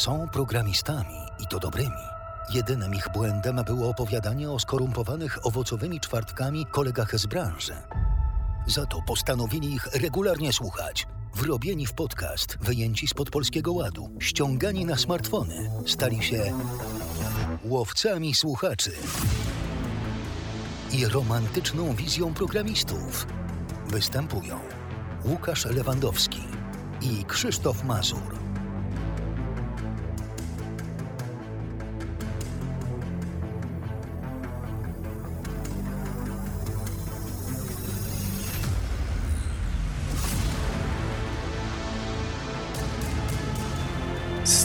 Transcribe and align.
Są 0.00 0.28
programistami 0.28 1.16
i 1.38 1.46
to 1.46 1.58
dobrymi. 1.58 2.04
Jedynym 2.54 2.94
ich 2.94 3.08
błędem 3.14 3.64
było 3.66 3.88
opowiadanie 3.88 4.50
o 4.50 4.58
skorumpowanych 4.58 5.46
owocowymi 5.46 6.00
czwartkami 6.00 6.66
kolegach 6.66 7.18
z 7.18 7.26
branży. 7.26 7.74
Za 8.66 8.86
to 8.86 9.02
postanowili 9.06 9.74
ich 9.74 9.86
regularnie 9.86 10.52
słuchać. 10.52 11.06
Wrobieni 11.34 11.86
w 11.86 11.92
podcast, 11.92 12.58
wyjęci 12.60 13.06
spod 13.06 13.30
polskiego 13.30 13.72
ładu, 13.72 14.10
ściągani 14.20 14.84
na 14.84 14.96
smartfony, 14.96 15.70
stali 15.86 16.22
się 16.22 16.52
łowcami 17.64 18.34
słuchaczy 18.34 18.92
i 20.92 21.06
romantyczną 21.06 21.94
wizją 21.94 22.34
programistów. 22.34 23.26
Występują 23.88 24.60
Łukasz 25.24 25.64
Lewandowski 25.64 26.42
i 27.00 27.24
Krzysztof 27.24 27.84
Mazur. 27.84 28.39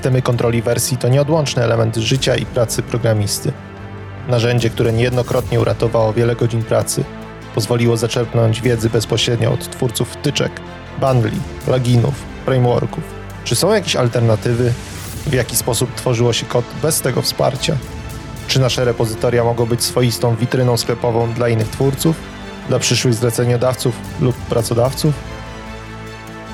Systemy 0.05 0.21
kontroli 0.21 0.61
wersji 0.61 0.97
to 0.97 1.07
nieodłączny 1.07 1.63
element 1.63 1.95
życia 1.95 2.35
i 2.35 2.45
pracy 2.45 2.83
programisty. 2.83 3.51
Narzędzie, 4.27 4.69
które 4.69 4.93
niejednokrotnie 4.93 5.59
uratowało 5.59 6.13
wiele 6.13 6.35
godzin 6.35 6.63
pracy, 6.63 7.03
pozwoliło 7.55 7.97
zaczerpnąć 7.97 8.61
wiedzy 8.61 8.89
bezpośrednio 8.89 9.51
od 9.51 9.69
twórców 9.69 10.09
wtyczek, 10.09 10.51
bundli, 10.99 11.39
pluginów, 11.65 12.13
frameworków. 12.45 13.03
Czy 13.43 13.55
są 13.55 13.73
jakieś 13.73 13.95
alternatywy? 13.95 14.73
W 15.27 15.33
jaki 15.33 15.55
sposób 15.55 15.95
tworzyło 15.95 16.33
się 16.33 16.45
kod 16.45 16.65
bez 16.81 17.01
tego 17.01 17.21
wsparcia? 17.21 17.77
Czy 18.47 18.59
nasze 18.59 18.85
repozytoria 18.85 19.43
mogą 19.43 19.65
być 19.65 19.83
swoistą 19.83 20.35
witryną 20.35 20.77
sklepową 20.77 21.33
dla 21.33 21.49
innych 21.49 21.69
twórców, 21.69 22.15
dla 22.69 22.79
przyszłych 22.79 23.13
zleceniodawców 23.13 23.95
lub 24.21 24.35
pracodawców? 24.35 25.13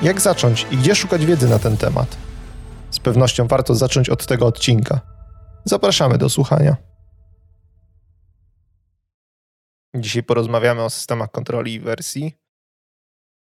Jak 0.02 0.22
zacząć 0.22 0.68
i 0.72 0.78
gdzie 0.78 0.96
szukać 0.96 1.26
wiedzy 1.26 1.50
na 1.50 1.60
ten 1.60 1.78
temat? 1.78 2.31
Z 3.02 3.04
pewnością 3.04 3.48
warto 3.48 3.76
zacząć 3.76 4.10
od 4.10 4.26
tego 4.26 4.46
odcinka. 4.46 5.02
Zapraszamy 5.66 6.18
do 6.18 6.30
słuchania. 6.30 6.78
Dzisiaj 9.96 10.24
porozmawiamy 10.24 10.84
o 10.84 10.90
systemach 10.90 11.32
kontroli 11.32 11.80
wersji, 11.80 12.34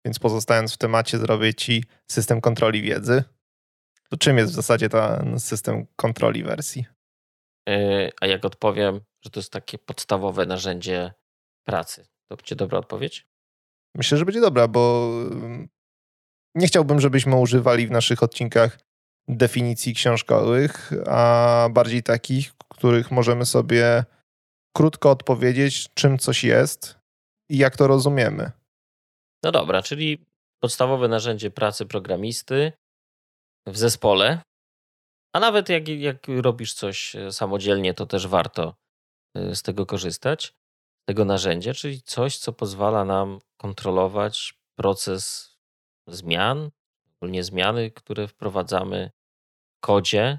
więc 0.04 0.18
pozostając 0.18 0.74
w 0.74 0.78
temacie, 0.78 1.18
zrobię 1.18 1.54
Ci 1.54 1.84
system 2.10 2.40
kontroli 2.40 2.82
wiedzy. 2.82 3.24
To 4.10 4.16
czym 4.16 4.38
jest 4.38 4.52
w 4.52 4.54
zasadzie 4.54 4.88
ten 4.88 5.40
system 5.40 5.86
kontroli 5.96 6.44
wersji? 6.44 6.86
E, 7.68 8.10
a 8.20 8.26
jak 8.26 8.44
odpowiem, 8.44 9.00
że 9.24 9.30
to 9.30 9.40
jest 9.40 9.52
takie 9.52 9.78
podstawowe 9.78 10.46
narzędzie 10.46 11.12
pracy, 11.64 12.06
to 12.30 12.36
będzie 12.36 12.56
dobra 12.56 12.78
odpowiedź? 12.78 13.26
Myślę, 13.94 14.18
że 14.18 14.24
będzie 14.24 14.40
dobra, 14.40 14.68
bo 14.68 15.12
mm, 15.30 15.68
nie 16.54 16.66
chciałbym, 16.66 17.00
żebyśmy 17.00 17.36
używali 17.36 17.86
w 17.86 17.90
naszych 17.90 18.22
odcinkach 18.22 18.87
definicji 19.28 19.94
książkowych, 19.94 20.92
a 21.06 21.68
bardziej 21.70 22.02
takich, 22.02 22.52
których 22.68 23.10
możemy 23.10 23.46
sobie 23.46 24.04
krótko 24.76 25.10
odpowiedzieć, 25.10 25.88
czym 25.94 26.18
coś 26.18 26.44
jest 26.44 26.98
i 27.50 27.58
jak 27.58 27.76
to 27.76 27.86
rozumiemy. 27.86 28.50
No 29.42 29.52
dobra, 29.52 29.82
czyli 29.82 30.26
podstawowe 30.62 31.08
narzędzie 31.08 31.50
pracy 31.50 31.86
programisty 31.86 32.72
w 33.66 33.78
zespole, 33.78 34.42
a 35.34 35.40
nawet 35.40 35.68
jak, 35.68 35.88
jak 35.88 36.26
robisz 36.28 36.74
coś 36.74 37.16
samodzielnie, 37.30 37.94
to 37.94 38.06
też 38.06 38.26
warto 38.26 38.74
y, 39.38 39.56
z 39.56 39.62
tego 39.62 39.86
korzystać, 39.86 40.54
tego 41.08 41.24
narzędzia, 41.24 41.74
czyli 41.74 42.02
coś, 42.02 42.38
co 42.38 42.52
pozwala 42.52 43.04
nam 43.04 43.38
kontrolować 43.56 44.54
proces 44.78 45.54
zmian, 46.08 46.70
ogólnie 47.16 47.44
zmiany, 47.44 47.90
które 47.90 48.28
wprowadzamy 48.28 49.10
kodzie 49.80 50.38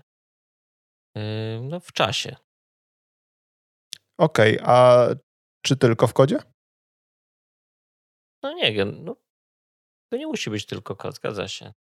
no, 1.61 1.79
w 1.79 1.91
czasie. 1.91 2.35
Okej, 4.17 4.59
okay, 4.59 4.75
a 4.75 5.07
czy 5.65 5.77
tylko 5.77 6.07
w 6.07 6.13
kodzie? 6.13 6.39
No 8.43 8.53
nie 8.53 8.73
wiem, 8.73 9.03
no, 9.03 9.15
to 10.11 10.17
nie 10.17 10.27
musi 10.27 10.49
być 10.49 10.65
tylko 10.65 10.95
kod, 10.95 11.15
zgadza 11.15 11.47
się. 11.47 11.73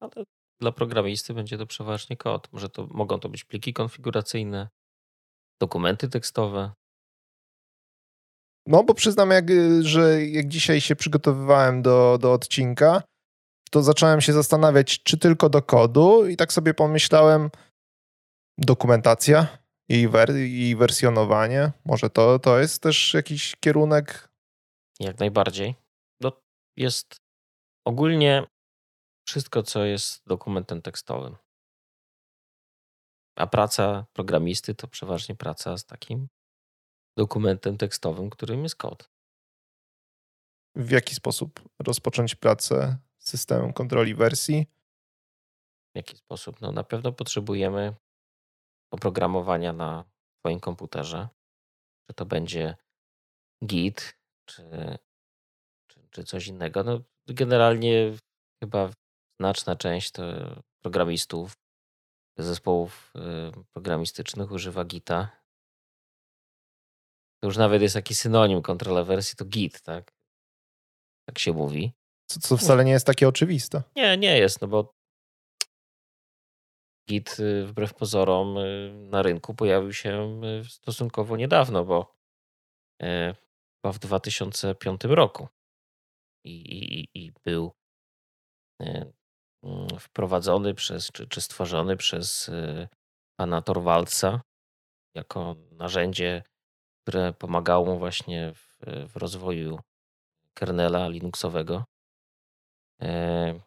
Ale 0.00 0.24
dla 0.60 0.72
programisty 0.72 1.34
będzie 1.34 1.58
to 1.58 1.66
przeważnie 1.66 2.16
kod. 2.16 2.52
Może 2.52 2.68
to 2.68 2.86
mogą 2.86 3.20
to 3.20 3.28
być 3.28 3.44
pliki 3.44 3.72
konfiguracyjne, 3.72 4.68
dokumenty 5.60 6.08
tekstowe. 6.08 6.72
No, 8.66 8.84
bo 8.84 8.94
przyznam, 8.94 9.30
jak, 9.30 9.46
że 9.80 10.26
jak 10.26 10.48
dzisiaj 10.48 10.80
się 10.80 10.96
przygotowywałem 10.96 11.82
do, 11.82 12.18
do 12.20 12.32
odcinka, 12.32 13.02
to 13.70 13.82
zacząłem 13.82 14.20
się 14.20 14.32
zastanawiać, 14.32 15.02
czy 15.02 15.18
tylko 15.18 15.48
do 15.48 15.62
kodu, 15.62 16.26
i 16.26 16.36
tak 16.36 16.52
sobie 16.52 16.74
pomyślałem, 16.74 17.50
dokumentacja 18.58 19.58
i, 19.88 20.08
wer 20.08 20.30
i 20.36 20.76
wersjonowanie. 20.76 21.72
Może 21.84 22.10
to, 22.10 22.38
to 22.38 22.58
jest 22.58 22.82
też 22.82 23.14
jakiś 23.14 23.56
kierunek? 23.56 24.28
Jak 25.00 25.18
najbardziej. 25.18 25.74
No, 26.20 26.32
jest 26.76 27.16
ogólnie 27.86 28.46
wszystko, 29.28 29.62
co 29.62 29.84
jest 29.84 30.22
dokumentem 30.26 30.82
tekstowym. 30.82 31.36
A 33.36 33.46
praca 33.46 34.06
programisty 34.12 34.74
to 34.74 34.88
przeważnie 34.88 35.36
praca 35.36 35.76
z 35.76 35.84
takim 35.84 36.28
dokumentem 37.16 37.78
tekstowym, 37.78 38.30
którym 38.30 38.62
jest 38.62 38.76
kod. 38.76 39.10
W 40.76 40.90
jaki 40.90 41.14
sposób 41.14 41.68
rozpocząć 41.78 42.34
pracę 42.34 42.98
systemem 43.28 43.72
kontroli 43.72 44.14
wersji. 44.14 44.66
W 45.94 45.96
jaki 45.96 46.16
sposób? 46.16 46.60
No 46.60 46.72
na 46.72 46.84
pewno 46.84 47.12
potrzebujemy 47.12 47.94
oprogramowania 48.90 49.72
na 49.72 50.04
Twoim 50.40 50.60
komputerze. 50.60 51.28
Czy 52.06 52.14
to 52.14 52.26
będzie 52.26 52.76
Git, 53.64 54.18
czy, 54.44 54.62
czy, 55.90 56.08
czy 56.10 56.24
coś 56.24 56.46
innego. 56.46 56.84
No, 56.84 57.00
generalnie 57.26 58.12
chyba 58.62 58.90
znaczna 59.40 59.76
część 59.76 60.10
to 60.10 60.22
programistów, 60.82 61.56
zespołów 62.38 63.12
y, 63.16 63.64
programistycznych 63.72 64.52
używa 64.52 64.84
Gita. 64.84 65.30
To 67.40 67.48
już 67.48 67.56
nawet 67.56 67.82
jest 67.82 67.94
taki 67.94 68.14
synonim 68.14 68.62
kontrola 68.62 69.04
wersji, 69.04 69.36
to 69.36 69.44
Git, 69.44 69.82
tak? 69.82 70.14
Tak 71.28 71.38
się 71.38 71.52
mówi. 71.52 71.97
Co, 72.30 72.40
co 72.40 72.56
wcale 72.56 72.84
nie 72.84 72.92
jest 72.92 73.06
takie 73.06 73.28
oczywiste. 73.28 73.82
Nie, 73.96 74.16
nie 74.16 74.38
jest, 74.38 74.60
no 74.60 74.68
bo 74.68 74.94
Git 77.08 77.36
y, 77.40 77.66
wbrew 77.66 77.94
pozorom 77.94 78.58
y, 78.58 78.92
na 79.10 79.22
rynku 79.22 79.54
pojawił 79.54 79.92
się 79.92 80.40
y, 80.60 80.64
stosunkowo 80.64 81.36
niedawno, 81.36 81.84
bo 81.84 82.18
chyba 83.82 83.92
w 83.92 83.98
2005 83.98 85.00
roku 85.04 85.48
i, 86.44 86.52
i, 86.52 87.08
i 87.14 87.32
był 87.44 87.72
mm, 88.80 89.12
wprowadzony 89.98 90.74
przez, 90.74 91.12
czy, 91.12 91.26
czy 91.26 91.40
stworzony 91.40 91.96
przez 91.96 92.50
pana 93.40 93.62
Torwaldsa 93.62 94.40
jako 95.14 95.56
narzędzie, 95.70 96.42
które 97.02 97.32
pomagało 97.32 97.86
mu 97.86 97.98
właśnie 97.98 98.52
w, 98.54 98.78
w 99.12 99.16
rozwoju 99.16 99.78
kernela 100.54 101.08
Linuxowego. 101.08 101.84
E, 103.02 103.60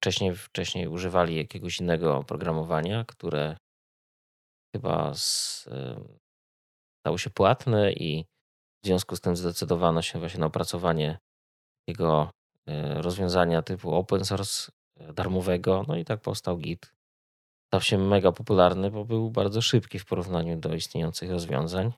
wcześniej, 0.00 0.36
wcześniej 0.36 0.88
używali 0.88 1.36
jakiegoś 1.36 1.80
innego 1.80 2.16
oprogramowania, 2.16 3.04
które 3.04 3.56
chyba 4.76 5.12
stało 7.00 7.18
się 7.18 7.30
płatne 7.30 7.92
i 7.92 8.24
w 8.84 8.86
związku 8.86 9.16
z 9.16 9.20
tym 9.20 9.36
zdecydowano 9.36 10.02
się 10.02 10.18
właśnie 10.18 10.40
na 10.40 10.46
opracowanie 10.46 11.18
jego 11.88 12.30
e, 12.66 13.02
rozwiązania 13.02 13.62
typu 13.62 13.94
open 13.94 14.24
source 14.24 14.72
e, 14.96 15.12
darmowego. 15.12 15.84
No 15.88 15.96
i 15.96 16.04
tak 16.04 16.20
powstał 16.20 16.58
Git. 16.58 16.92
Stał 17.66 17.80
się 17.80 17.98
mega 17.98 18.32
popularny, 18.32 18.90
bo 18.90 19.04
był 19.04 19.30
bardzo 19.30 19.62
szybki 19.62 19.98
w 19.98 20.06
porównaniu 20.06 20.56
do 20.56 20.74
istniejących 20.74 21.30
rozwiązań. 21.30 21.92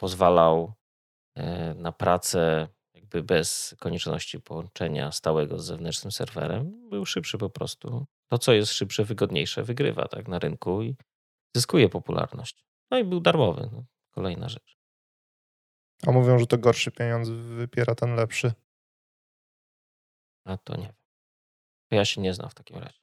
Pozwalał 0.00 0.72
na 1.74 1.92
pracę 1.92 2.68
jakby 3.14 3.34
bez 3.34 3.74
konieczności 3.80 4.40
połączenia 4.40 5.12
stałego 5.12 5.58
z 5.58 5.66
zewnętrznym 5.66 6.12
serwerem, 6.12 6.88
był 6.90 7.06
szybszy 7.06 7.38
po 7.38 7.50
prostu. 7.50 8.06
To, 8.28 8.38
co 8.38 8.52
jest 8.52 8.72
szybsze, 8.72 9.04
wygodniejsze, 9.04 9.62
wygrywa 9.62 10.08
tak 10.08 10.28
na 10.28 10.38
rynku 10.38 10.82
i 10.82 10.96
zyskuje 11.56 11.88
popularność. 11.88 12.64
No 12.90 12.98
i 12.98 13.04
był 13.04 13.20
darmowy. 13.20 13.68
No, 13.72 13.84
kolejna 14.10 14.48
rzecz. 14.48 14.78
A 16.06 16.12
mówią, 16.12 16.38
że 16.38 16.46
to 16.46 16.58
gorszy 16.58 16.90
pieniądz 16.90 17.28
wypiera 17.28 17.94
ten 17.94 18.14
lepszy. 18.14 18.52
A 20.44 20.56
to 20.56 20.76
nie 20.76 20.82
wiem. 20.82 20.96
Ja 21.90 22.04
się 22.04 22.20
nie 22.20 22.34
znam 22.34 22.50
w 22.50 22.54
takim 22.54 22.76
razie. 22.76 22.98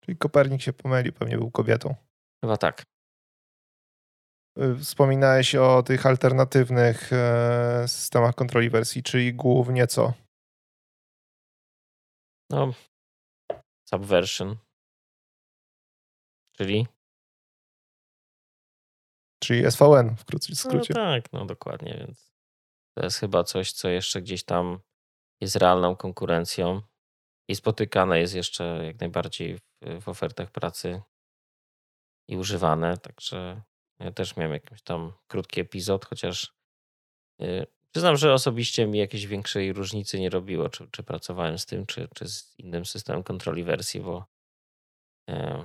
Czyli 0.00 0.18
Kopernik 0.18 0.62
się 0.62 0.72
pomylił, 0.72 1.12
pewnie 1.12 1.38
był 1.38 1.50
kobietą. 1.50 1.94
Chyba 2.40 2.56
tak. 2.56 2.93
Y, 4.58 4.76
wspominałeś 4.76 5.54
o 5.54 5.82
tych 5.82 6.06
alternatywnych 6.06 7.12
e, 7.12 7.88
systemach 7.88 8.34
kontroli 8.34 8.70
wersji, 8.70 9.02
czyli 9.02 9.34
głównie 9.34 9.86
co? 9.86 10.12
No, 12.50 12.72
Subversion. 13.88 14.56
Czyli? 16.56 16.86
Czyli 19.42 19.70
SVN 19.70 20.16
w 20.16 20.24
No 20.32 20.54
skrócie. 20.54 20.94
tak, 20.94 21.32
no 21.32 21.46
dokładnie, 21.46 21.94
więc 21.98 22.32
to 22.96 23.04
jest 23.04 23.18
chyba 23.18 23.44
coś, 23.44 23.72
co 23.72 23.88
jeszcze 23.88 24.22
gdzieś 24.22 24.44
tam 24.44 24.80
jest 25.40 25.56
realną 25.56 25.96
konkurencją 25.96 26.82
i 27.48 27.56
spotykane 27.56 28.20
jest 28.20 28.34
jeszcze 28.34 28.64
jak 28.84 29.00
najbardziej 29.00 29.58
w, 29.58 29.62
w 30.00 30.08
ofertach 30.08 30.50
pracy 30.50 31.02
i 32.28 32.36
używane, 32.36 32.98
także 32.98 33.62
ja 33.98 34.12
też 34.12 34.36
miałem 34.36 34.52
jakiś 34.52 34.82
tam 34.82 35.12
krótki 35.28 35.60
epizod, 35.60 36.04
chociaż 36.04 36.54
yy, 37.38 37.66
przyznam, 37.92 38.16
że 38.16 38.34
osobiście 38.34 38.86
mi 38.86 38.98
jakiejś 38.98 39.26
większej 39.26 39.72
różnicy 39.72 40.20
nie 40.20 40.30
robiło, 40.30 40.68
czy, 40.68 40.88
czy 40.90 41.02
pracowałem 41.02 41.58
z 41.58 41.66
tym, 41.66 41.86
czy, 41.86 42.08
czy 42.14 42.28
z 42.28 42.54
innym 42.58 42.84
systemem 42.84 43.22
kontroli 43.22 43.64
wersji, 43.64 44.00
bo 44.00 44.26
yy, 45.28 45.64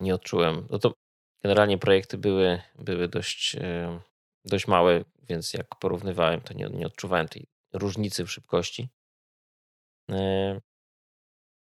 nie 0.00 0.14
odczułem. 0.14 0.66
No 0.70 0.78
to 0.78 0.94
generalnie 1.42 1.78
projekty 1.78 2.18
były, 2.18 2.62
były 2.78 3.08
dość, 3.08 3.54
yy, 3.54 4.00
dość 4.44 4.66
małe, 4.66 5.04
więc 5.22 5.54
jak 5.54 5.76
porównywałem, 5.76 6.40
to 6.40 6.54
nie, 6.54 6.66
nie 6.66 6.86
odczuwałem 6.86 7.28
tej 7.28 7.46
różnicy 7.72 8.24
w 8.24 8.32
szybkości. 8.32 8.88
Yy, 10.08 10.60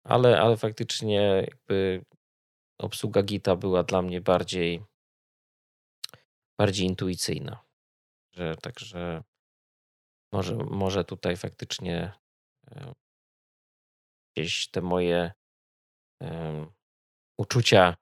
ale, 0.04 0.42
ale 0.42 0.58
faktycznie 0.58 1.46
jakby 1.48 2.06
obsługa 2.78 3.24
Gita 3.24 3.56
była 3.56 3.84
dla 3.84 4.02
mnie 4.02 4.22
bardziej, 4.22 4.84
bardziej 6.60 6.88
intuicyjna. 6.88 7.64
Że, 8.32 8.56
także 8.56 9.24
może, 10.34 10.56
może 10.56 11.04
tutaj 11.04 11.38
faktycznie 11.38 12.14
e, 12.72 12.94
gdzieś 14.36 14.68
te 14.70 14.82
moje 14.82 15.32
um, 16.22 16.72
uczucia 17.38 17.96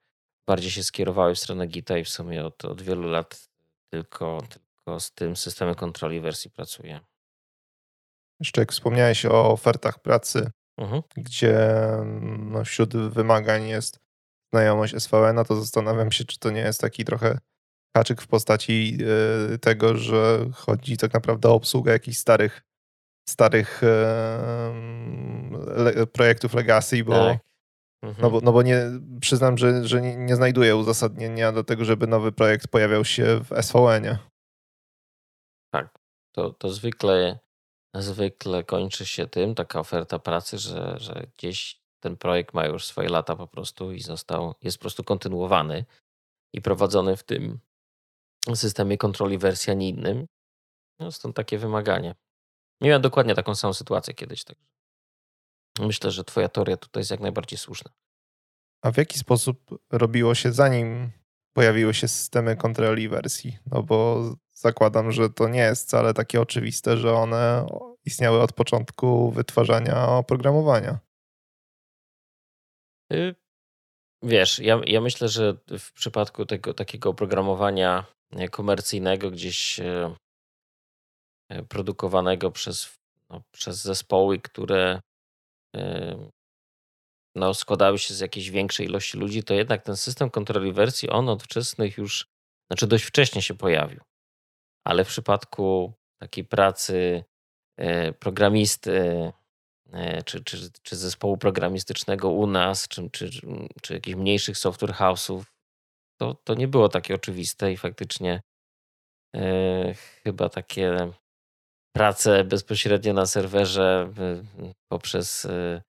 bardziej 0.48 0.72
się 0.72 0.84
skierowały 0.84 1.36
w 1.36 1.40
stronę 1.40 1.68
Gita 1.68 1.98
i 1.98 2.04
w 2.04 2.10
sumie 2.10 2.46
od, 2.46 2.66
od 2.66 2.82
wielu 2.82 3.10
lat 3.10 3.50
tylko, 3.94 4.42
tylko 4.50 5.00
z 5.00 5.12
tym 5.12 5.36
systemem 5.36 5.76
kontroli 5.76 6.20
wersji 6.20 6.52
pracuję. 6.52 7.00
Jeszcze 8.40 8.62
jak 8.62 8.72
wspomniałeś 8.72 9.26
o 9.26 9.52
ofertach 9.52 10.00
pracy, 10.00 10.52
Mhm. 10.82 11.02
gdzie 11.18 11.78
no, 12.38 12.64
wśród 12.64 12.98
wymagań 12.98 13.68
jest 13.68 14.00
znajomość 14.54 14.96
SVN, 14.96 15.46
to 15.48 15.56
zastanawiam 15.56 16.12
się, 16.12 16.26
czy 16.26 16.40
to 16.40 16.52
nie 16.52 16.62
jest 16.62 16.82
taki 16.82 17.06
trochę 17.06 17.38
haczyk 17.98 18.22
w 18.22 18.28
postaci 18.28 18.98
y, 19.54 19.60
tego, 19.60 19.98
że 19.98 20.46
chodzi 20.54 20.98
tak 20.98 21.14
naprawdę 21.14 21.50
o 21.50 21.54
obsługę 21.54 21.92
jakichś 21.92 22.18
starych 22.18 22.62
starych 23.30 23.82
le, 25.76 26.08
projektów 26.08 26.54
legacy, 26.54 27.04
bo, 27.04 27.14
Tak. 27.14 27.40
no 28.04 28.10
Mhm. 28.10 28.32
bo, 28.32 28.42
no 28.42 28.52
bo 28.52 28.62
nie, 28.62 28.86
przyznam, 29.22 29.58
że, 29.58 29.88
że 29.88 30.02
nie, 30.02 30.16
nie 30.16 30.36
znajduję 30.36 30.76
uzasadnienia 30.76 31.52
do 31.52 31.64
tego, 31.64 31.86
żeby 31.86 32.08
nowy 32.08 32.32
projekt 32.32 32.68
pojawiał 32.68 33.06
się 33.06 33.40
w 33.44 33.64
SVN-ie. 33.64 34.18
Tak. 35.74 36.00
To, 36.36 36.50
to 36.54 36.70
zwykle, 36.70 37.40
zwykle 37.96 38.64
kończy 38.64 39.06
się 39.06 39.28
tym, 39.28 39.56
taka 39.56 39.80
oferta 39.80 40.20
pracy, 40.20 40.58
że, 40.58 40.96
że 41.00 41.28
gdzieś 41.38 41.81
ten 42.02 42.18
projekt 42.18 42.54
ma 42.54 42.66
już 42.66 42.86
swoje 42.86 43.10
lata 43.10 43.36
po 43.36 43.48
prostu 43.48 43.92
i 43.92 44.02
został, 44.02 44.56
jest 44.62 44.78
po 44.78 44.82
prostu 44.82 45.04
kontynuowany 45.04 45.86
i 46.54 46.62
prowadzony 46.62 47.18
w 47.18 47.24
tym 47.24 47.60
systemie 48.56 48.98
kontroli 48.98 49.38
wersji, 49.38 49.72
a 49.72 49.74
nie 49.74 49.90
innym. 49.90 50.26
No, 51.00 51.12
stąd 51.12 51.36
takie 51.36 51.58
wymaganie. 51.58 52.16
Miałem 52.82 53.02
dokładnie 53.02 53.36
taką 53.36 53.56
samą 53.56 53.74
sytuację 53.74 54.14
kiedyś. 54.14 54.46
Myślę, 55.80 56.12
że 56.12 56.24
twoja 56.24 56.50
teoria 56.50 56.78
tutaj 56.78 57.02
jest 57.02 57.12
jak 57.12 57.20
najbardziej 57.20 57.60
słuszna. 57.60 57.92
A 58.82 58.92
w 58.92 58.98
jaki 58.98 59.20
sposób 59.20 59.80
robiło 59.92 60.36
się 60.36 60.52
zanim 60.52 61.12
pojawiły 61.54 61.94
się 61.94 62.08
systemy 62.08 62.56
kontroli 62.56 63.10
wersji? 63.10 63.58
No 63.72 63.84
bo 63.84 64.24
zakładam, 64.54 65.12
że 65.12 65.30
to 65.30 65.48
nie 65.48 65.60
jest 65.60 65.88
wcale 65.88 66.14
takie 66.14 66.42
oczywiste, 66.42 66.98
że 66.98 67.14
one 67.14 67.66
istniały 68.06 68.42
od 68.42 68.54
początku 68.54 69.32
wytwarzania 69.32 70.08
oprogramowania. 70.08 71.00
Y, 73.12 73.36
Wiesz, 74.24 74.60
ja, 74.60 74.82
ja 74.86 75.02
myślę, 75.02 75.30
że 75.30 75.58
w 75.80 75.92
przypadku 75.94 76.46
tego 76.46 76.74
takiego 76.74 77.10
oprogramowania 77.10 78.06
e, 78.32 78.50
komercyjnego, 78.50 79.32
gdzieś 79.32 79.80
e, 79.80 80.16
e, 81.50 81.64
produkowanego 81.64 82.52
przez, 82.52 83.00
no, 83.30 83.42
przez 83.52 83.82
zespoły, 83.82 84.40
które 84.40 85.02
no, 87.36 87.54
składały 87.54 88.00
się 88.00 88.14
z 88.14 88.20
jakiejś 88.20 88.50
większej 88.50 88.86
ilości 88.86 89.18
ludzi, 89.18 89.44
to 89.44 89.54
jednak 89.54 89.84
ten 89.84 89.98
system 89.98 90.30
kontroli 90.30 90.74
wersji, 90.74 91.10
on 91.10 91.30
od 91.30 91.44
wczesnych 91.44 91.98
już, 91.98 92.28
znaczy 92.72 92.88
dość 92.88 93.04
wcześnie 93.04 93.42
się 93.42 93.54
pojawił. 93.54 94.02
Ale 94.88 95.06
w 95.06 95.08
przypadku 95.08 95.94
takiej 96.22 96.46
pracy 96.46 97.24
programisty, 98.20 99.32
czy, 100.26 100.44
czy, 100.44 100.72
czy 100.84 100.96
zespołu 100.96 101.38
programistycznego 101.38 102.30
u 102.30 102.48
nas, 102.48 102.88
czy, 102.88 103.10
czy, 103.10 103.30
czy 103.82 103.94
jakichś 103.94 104.18
mniejszych 104.18 104.58
software 104.58 104.94
house'ów, 104.94 105.44
to, 106.22 106.36
to 106.44 106.54
nie 106.54 106.68
było 106.68 106.90
takie 106.90 107.16
oczywiste 107.16 107.72
i 107.72 107.78
faktycznie 107.78 108.42
e, 109.36 109.94
chyba 110.24 110.50
takie 110.50 111.12
prace 111.96 112.44
bezpośrednio 112.44 113.14
na 113.14 113.26
serwerze 113.26 114.14
e, 114.20 114.44
poprzez 114.92 115.46
e, 115.46 115.82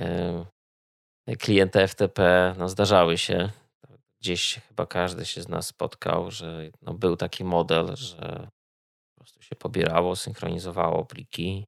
e, 0.00 1.36
klienta 1.38 1.86
FTP 1.86 2.54
no, 2.58 2.68
zdarzały 2.68 3.18
się. 3.18 3.50
Gdzieś 4.20 4.60
chyba 4.68 4.86
każdy 4.86 5.26
się 5.26 5.42
z 5.42 5.48
nas 5.48 5.66
spotkał, 5.66 6.30
że 6.30 6.70
no, 6.82 6.94
był 6.94 7.16
taki 7.16 7.44
model, 7.44 7.96
że 7.96 8.48
po 9.14 9.20
prostu 9.20 9.42
się 9.42 9.56
pobierało, 9.56 10.16
synchronizowało 10.16 11.04
pliki, 11.04 11.66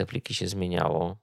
te 0.00 0.06
pliki 0.06 0.34
się 0.34 0.48
zmieniało. 0.48 1.16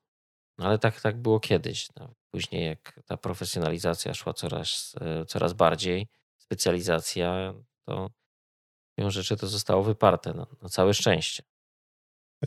No, 0.57 0.65
ale 0.65 0.79
tak, 0.79 1.01
tak 1.01 1.17
było 1.22 1.39
kiedyś. 1.39 1.88
No. 1.96 2.13
Później, 2.31 2.65
jak 2.65 3.00
ta 3.05 3.17
profesjonalizacja 3.17 4.13
szła 4.13 4.34
coraz, 4.34 4.96
e, 5.01 5.25
coraz 5.25 5.53
bardziej, 5.53 6.07
specjalizacja, 6.38 7.53
to 7.86 8.10
siłą 9.00 9.10
rzeczy 9.10 9.38
to 9.38 9.48
zostało 9.48 9.84
wyparte. 9.84 10.34
No, 10.34 10.48
na 10.62 10.69
całe 10.69 10.93
szczęście. 10.93 11.43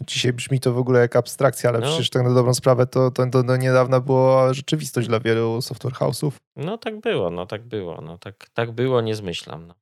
Dzisiaj 0.06 0.32
brzmi 0.32 0.60
to 0.60 0.72
w 0.72 0.78
ogóle 0.78 1.00
jak 1.00 1.16
abstrakcja, 1.16 1.70
ale 1.70 1.78
No. 1.78 1.86
przecież 1.86 2.10
tak 2.10 2.22
na 2.22 2.34
dobrą 2.34 2.54
sprawę 2.54 2.86
to, 2.86 3.10
to, 3.10 3.26
to 3.30 3.42
do 3.42 3.56
niedawna 3.56 4.00
była 4.00 4.54
rzeczywistość 4.54 5.08
dla 5.08 5.20
wielu 5.20 5.62
software 5.62 5.94
house'ów. 5.94 6.32
No 6.56 6.78
tak 6.78 7.00
było, 7.00 7.30
no 7.30 7.46
tak 7.46 7.62
było. 7.62 8.00
No, 8.00 8.18
tak, 8.18 8.50
tak 8.54 8.72
było, 8.72 9.00
nie 9.00 9.14
zmyślam. 9.14 9.66
No. 9.66 9.74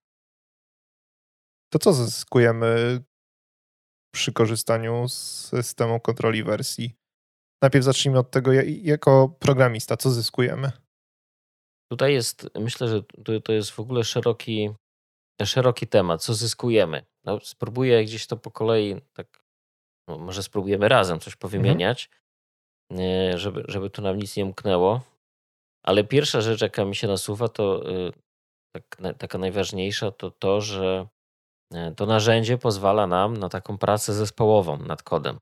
To 1.73 1.79
co 1.79 1.93
zyskujemy 1.93 3.01
przy 4.15 4.33
korzystaniu 4.33 5.09
z 5.09 5.15
systemu 5.49 6.01
kontroli 6.01 6.45
wersji? 6.45 6.95
Najpierw 7.63 7.85
zacznijmy 7.85 8.19
od 8.19 8.31
tego, 8.31 8.53
ja- 8.53 8.63
jako 8.83 9.29
programista, 9.29 9.97
co 9.97 10.11
zyskujemy? 10.11 10.73
Tutaj 11.93 12.13
jest, 12.13 12.49
myślę, 12.55 12.89
że 12.89 13.03
to, 13.45 13.53
jest 13.53 13.71
w 13.71 13.81
ogóle 13.81 14.05
szeroki, 14.05 14.71
szeroki 15.45 15.87
temat. 15.87 16.23
Co 16.23 16.35
zyskujemy? 16.35 17.07
No, 17.25 17.41
spróbuję 17.41 18.05
gdzieś 18.05 18.27
to 18.27 18.37
po 18.37 18.51
kolei, 18.51 19.01
tak, 19.13 19.45
no, 20.09 20.19
może 20.19 20.43
spróbujemy 20.43 20.89
razem 20.89 21.21
coś 21.21 21.37
powymieniać, 21.37 22.11
nie, 22.91 23.39
żeby, 23.39 23.65
żeby 23.69 23.91
tu 23.91 24.03
nam 24.03 24.17
nic 24.17 24.37
nie 24.37 24.45
umknęło. 24.45 25.01
Ale 25.87 26.05
pierwsza 26.05 26.41
rzecz, 26.41 26.61
jaka 26.63 26.85
mi 26.85 26.97
się 26.97 27.07
nasuwa, 27.09 27.49
to 27.49 27.91
y, 27.91 28.13
tak, 28.77 29.17
taka 29.19 29.39
najważniejsza, 29.39 30.11
to 30.11 30.31
to, 30.31 30.61
że 30.61 31.09
to 31.97 32.07
narzędzie 32.07 32.59
pozwala 32.59 33.07
nam 33.07 33.37
na 33.37 33.49
taką 33.49 33.79
pracę 33.79 34.15
zespołową 34.15 34.79
nad 34.79 35.03
kodem. 35.03 35.39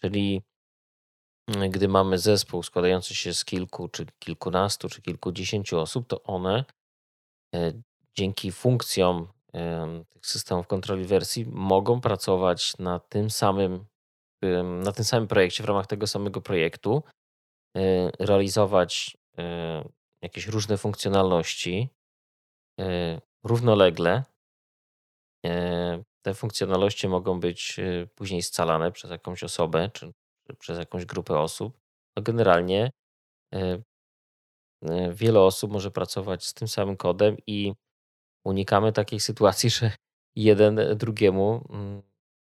Czyli 0.00 0.42
y, 1.50 1.68
gdy 1.68 1.88
mamy 1.88 2.18
zespół 2.18 2.62
składający 2.62 3.14
się 3.14 3.34
z 3.34 3.44
kilku, 3.44 3.88
czy 3.88 4.06
kilkunastu, 4.18 4.88
czy 4.88 5.02
kilkudziesięciu 5.02 5.78
osób, 5.78 6.06
to 6.06 6.22
one 6.22 6.64
y, 7.54 7.82
dzięki 8.18 8.52
funkcjom 8.52 9.28
tych 10.08 10.26
systemów 10.26 10.66
kontroli 10.66 11.04
wersji 11.04 11.46
mogą 11.46 12.00
pracować 12.00 12.78
na 12.78 12.98
tym 12.98 13.30
samym, 13.30 13.86
na 14.82 14.92
tym 14.92 15.04
samym 15.04 15.28
projekcie, 15.28 15.62
w 15.62 15.66
ramach 15.66 15.86
tego 15.86 16.06
samego 16.06 16.40
projektu, 16.40 17.02
y, 17.76 17.80
realizować 18.18 19.16
jakieś 20.22 20.46
różne 20.46 20.78
funkcjonalności 20.78 21.88
równolegle. 23.44 24.22
Y, 25.46 26.04
Te 26.22 26.34
funkcjonalności 26.34 27.08
mogą 27.08 27.40
być 27.40 27.78
y, 27.78 28.08
później 28.14 28.42
scalane 28.42 28.92
przez 28.92 29.10
jakąś 29.10 29.44
osobę 29.44 29.90
czy, 29.92 30.12
przez 30.58 30.78
jakąś 30.78 31.04
grupę 31.04 31.38
osób. 31.38 31.78
No 32.16 32.22
generalnie 32.22 32.90
wiele 35.12 35.40
osób 35.40 35.72
może 35.72 35.90
pracować 35.90 36.46
z 36.46 36.54
tym 36.54 36.68
samym 36.68 36.96
kodem 36.96 37.36
i 37.46 37.72
unikamy 38.44 38.92
takiej 38.92 39.20
sytuacji, 39.30 39.70
że 39.70 39.90
jeden 40.36 40.80
drugiemu 40.96 41.64
mm, 41.70 42.02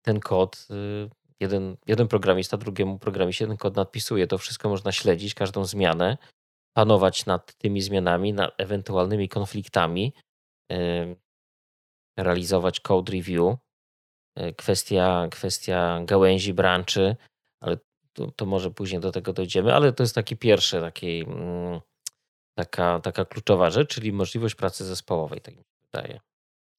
ten 0.01 0.19
kod, 0.19 0.67
y, 0.71 1.09
jeden, 1.39 1.77
jeden 1.87 2.07
programista 2.07 2.57
drugiemu 2.57 2.99
programiście 2.99 3.47
ten 3.47 3.57
kod 3.57 3.75
nadpisuje. 3.75 4.27
To 4.27 4.37
wszystko 4.37 4.69
można 4.69 4.91
śledzić, 4.91 5.33
każdą 5.33 5.65
zmianę, 5.65 6.17
panować 6.73 7.25
nad 7.25 7.55
tymi 7.57 7.81
zmianami, 7.81 8.33
nad 8.33 8.53
ewentualnymi 8.57 9.29
konfliktami, 9.29 10.13
realizować 12.17 12.79
code 12.79 13.11
review. 13.11 13.57
Y, 14.39 14.53
kwestia, 14.53 15.27
kwestia 15.31 16.01
gałęzi, 16.05 16.53
branczy, 16.53 17.15
ale 17.61 17.77
to, 18.13 18.31
to 18.31 18.45
może 18.45 18.71
później 18.71 19.01
do 19.01 19.11
tego 19.11 19.33
dojdziemy, 19.33 19.73
ale 19.73 19.93
to 19.93 20.03
jest 20.03 20.15
taki 20.15 20.37
pierwszy, 20.37 20.81
taki, 20.81 21.23
mm, 21.23 21.81
taka, 22.57 22.99
taka 22.99 23.25
kluczowa 23.25 23.69
rzecz, 23.69 23.95
czyli 23.95 24.13
możliwość 24.13 24.55
pracy 24.55 24.85
zespołowej, 24.85 25.41
tak 25.41 25.55
mi 25.55 25.61
się 25.61 25.69
wydaje. 25.91 26.19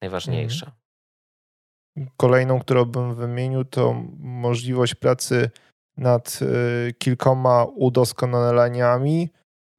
Najważniejsza. 0.03 0.73
Kolejną, 2.17 2.61
którą 2.61 2.85
bym 2.85 3.15
wymienił, 3.15 3.65
to 3.65 3.93
możliwość 4.19 4.95
pracy 4.95 5.51
nad 5.97 6.39
y, 6.43 6.95
kilkoma 6.99 7.65
udoskonaleniami 7.65 9.31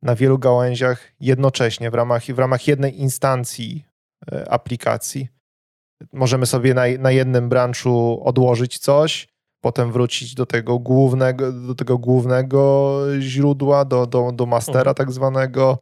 na 0.02 0.16
wielu 0.16 0.40
gałęziach 0.40 1.12
jednocześnie, 1.20 1.92
w 1.92 1.94
ramach, 1.94 2.24
w 2.24 2.40
ramach 2.40 2.68
jednej 2.68 3.00
instancji 3.00 3.86
y, 4.32 4.50
aplikacji. 4.50 5.37
Możemy 6.14 6.46
sobie 6.46 6.74
na, 6.74 6.84
na 7.00 7.12
jednym 7.12 7.50
branchu 7.50 8.22
odłożyć 8.26 8.80
coś, 8.80 9.28
potem 9.62 9.92
wrócić 9.92 10.36
do 10.36 10.46
tego 10.46 10.80
głównego, 10.80 11.52
do 11.52 11.76
tego 11.76 11.98
głównego 11.98 13.02
źródła, 13.20 13.86
do, 13.86 14.08
do, 14.08 14.32
do 14.32 14.46
mastera 14.46 14.80
mhm. 14.80 14.96
tak 14.96 15.12
zwanego. 15.12 15.80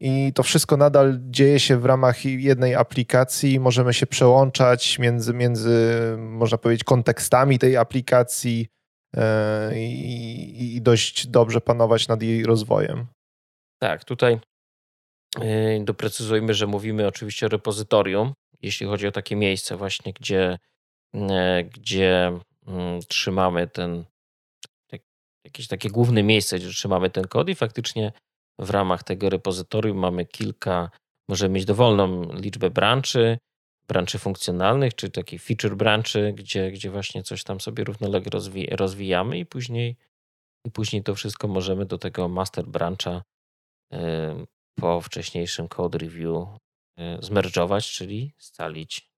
I 0.00 0.32
to 0.34 0.42
wszystko 0.42 0.76
nadal 0.76 1.18
dzieje 1.20 1.60
się 1.60 1.76
w 1.76 1.84
ramach 1.84 2.24
jednej 2.24 2.74
aplikacji. 2.74 3.60
Możemy 3.60 3.94
się 3.94 4.06
przełączać 4.06 4.98
między, 4.98 5.34
między 5.34 6.16
można 6.18 6.58
powiedzieć, 6.58 6.84
kontekstami 6.84 7.58
tej 7.58 7.76
aplikacji 7.76 8.68
e, 9.16 9.78
i, 9.78 10.76
i 10.76 10.82
dość 10.82 11.26
dobrze 11.26 11.60
panować 11.60 12.08
nad 12.08 12.22
jej 12.22 12.44
rozwojem. 12.44 13.06
Tak, 13.78 14.04
tutaj 14.04 14.40
e, 15.40 15.84
doprecyzujmy, 15.84 16.54
że 16.54 16.66
mówimy 16.66 17.06
oczywiście 17.06 17.46
o 17.46 17.48
repozytorium, 17.48 18.32
jeśli 18.62 18.86
chodzi 18.86 19.06
o 19.06 19.12
takie 19.12 19.36
miejsce 19.36 19.76
właśnie, 19.76 20.12
gdzie, 20.12 20.58
e, 21.14 21.64
gdzie 21.64 22.32
Mm, 22.68 23.00
trzymamy 23.08 23.66
ten, 23.68 24.04
jakieś 25.44 25.68
takie 25.68 25.90
główne 25.90 26.22
miejsce, 26.22 26.58
gdzie 26.58 26.68
trzymamy 26.68 27.10
ten 27.10 27.24
kod 27.24 27.48
i 27.48 27.54
faktycznie 27.54 28.12
w 28.58 28.70
ramach 28.70 29.02
tego 29.02 29.30
repozytorium 29.30 29.98
mamy 29.98 30.26
kilka, 30.26 30.90
możemy 31.28 31.54
mieć 31.54 31.64
dowolną 31.64 32.32
liczbę 32.32 32.70
branchy, 32.70 33.38
branchy 33.88 34.18
funkcjonalnych, 34.18 34.94
czy 34.94 35.10
takich 35.10 35.42
feature 35.42 35.76
branchy, 35.76 36.32
gdzie, 36.36 36.70
gdzie 36.70 36.90
właśnie 36.90 37.22
coś 37.22 37.44
tam 37.44 37.60
sobie 37.60 37.84
równolegle 37.84 38.30
rozwi 38.30 38.66
rozwijamy 38.66 39.38
i 39.38 39.46
później, 39.46 39.96
i 40.64 40.70
później 40.70 41.02
to 41.02 41.14
wszystko 41.14 41.48
możemy 41.48 41.86
do 41.86 41.98
tego 41.98 42.28
master 42.28 42.66
brancha 42.66 43.22
po 44.80 45.00
wcześniejszym 45.00 45.68
code 45.68 45.98
review 45.98 46.48
zmerdżować, 47.20 47.90
czyli 47.90 48.34
scalić 48.38 49.08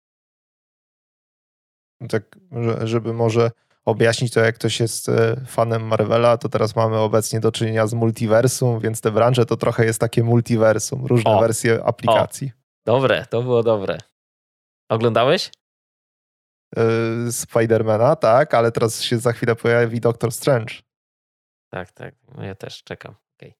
tak, 2.08 2.38
żeby 2.82 3.12
może 3.12 3.50
objaśnić 3.84 4.32
to, 4.32 4.40
jak 4.40 4.54
ktoś 4.54 4.80
jest 4.80 5.08
e, 5.08 5.37
fanem 5.46 5.87
Marvela, 5.87 6.38
to 6.38 6.49
teraz 6.49 6.76
mamy 6.76 6.99
obecnie 6.99 7.40
do 7.40 7.52
czynienia 7.52 7.87
z 7.87 7.94
multiversum, 7.94 8.80
więc 8.80 9.00
te 9.00 9.10
branże 9.10 9.46
to 9.46 9.56
trochę 9.56 9.84
jest 9.84 10.00
takie 10.00 10.22
multiversum, 10.22 11.06
różne 11.06 11.30
o, 11.30 11.40
wersje 11.40 11.84
aplikacji. 11.84 12.52
O, 12.54 12.60
dobre, 12.87 13.26
to 13.26 13.42
było 13.42 13.62
dobre. 13.62 13.99
Oglądałeś? 14.88 15.50
Yy, 16.76 17.32
Spidermana, 17.32 18.16
tak, 18.16 18.54
ale 18.54 18.72
teraz 18.72 19.02
się 19.02 19.18
za 19.18 19.32
chwilę 19.32 19.56
pojawi 19.56 20.00
Doctor 20.00 20.32
Strange. 20.32 20.75
Tak, 21.70 21.92
tak, 21.92 22.14
no 22.37 22.44
ja 22.44 22.54
też 22.54 22.84
czekam. 22.84 23.14
Okay. 23.37 23.54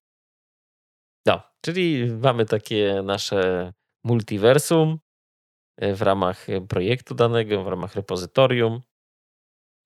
No, 1.25 1.41
czyli 1.61 2.11
mamy 2.11 2.45
takie 2.45 3.01
nasze 3.03 3.73
multiversum, 4.03 4.99
E, 5.81 5.95
w 5.95 6.01
ramach 6.01 6.49
e, 6.49 6.61
projektu 6.61 7.15
danego, 7.15 7.63
w 7.63 7.67
ramach 7.67 7.95
repozytorium 7.95 8.81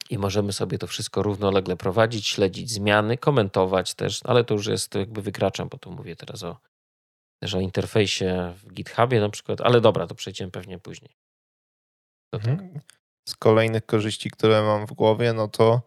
i 0.09 0.17
możemy 0.17 0.53
sobie 0.53 0.77
to 0.77 0.87
wszystko 0.87 1.23
równolegle 1.23 1.77
prowadzić, 1.77 2.27
śledzić 2.27 2.71
zmiany, 2.71 3.17
komentować 3.17 3.93
też, 3.93 4.19
ale 4.23 4.43
to 4.43 4.53
już 4.53 4.67
jest, 4.67 4.95
jakby 4.95 5.21
wykraczam, 5.21 5.69
bo 5.69 5.77
tu 5.77 5.91
mówię 5.91 6.15
teraz 6.15 6.43
o, 6.43 6.57
też 7.43 7.55
o 7.55 7.59
interfejsie 7.59 8.53
w 8.57 8.73
GitHubie 8.73 9.19
na 9.19 9.29
przykład, 9.29 9.61
ale 9.61 9.81
dobra, 9.81 10.07
to 10.07 10.15
przejdziemy 10.15 10.51
pewnie 10.51 10.79
później. 10.79 11.15
Mhm. 12.33 12.79
Z 13.29 13.35
kolejnych 13.35 13.85
korzyści, 13.85 14.29
które 14.29 14.61
mam 14.61 14.87
w 14.87 14.93
głowie, 14.93 15.33
no 15.33 15.47
to 15.47 15.81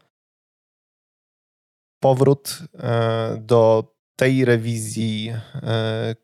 powrót 2.02 2.58
e, 2.75 3.37
do 3.40 3.94
tej 4.16 4.44
rewizji 4.44 5.32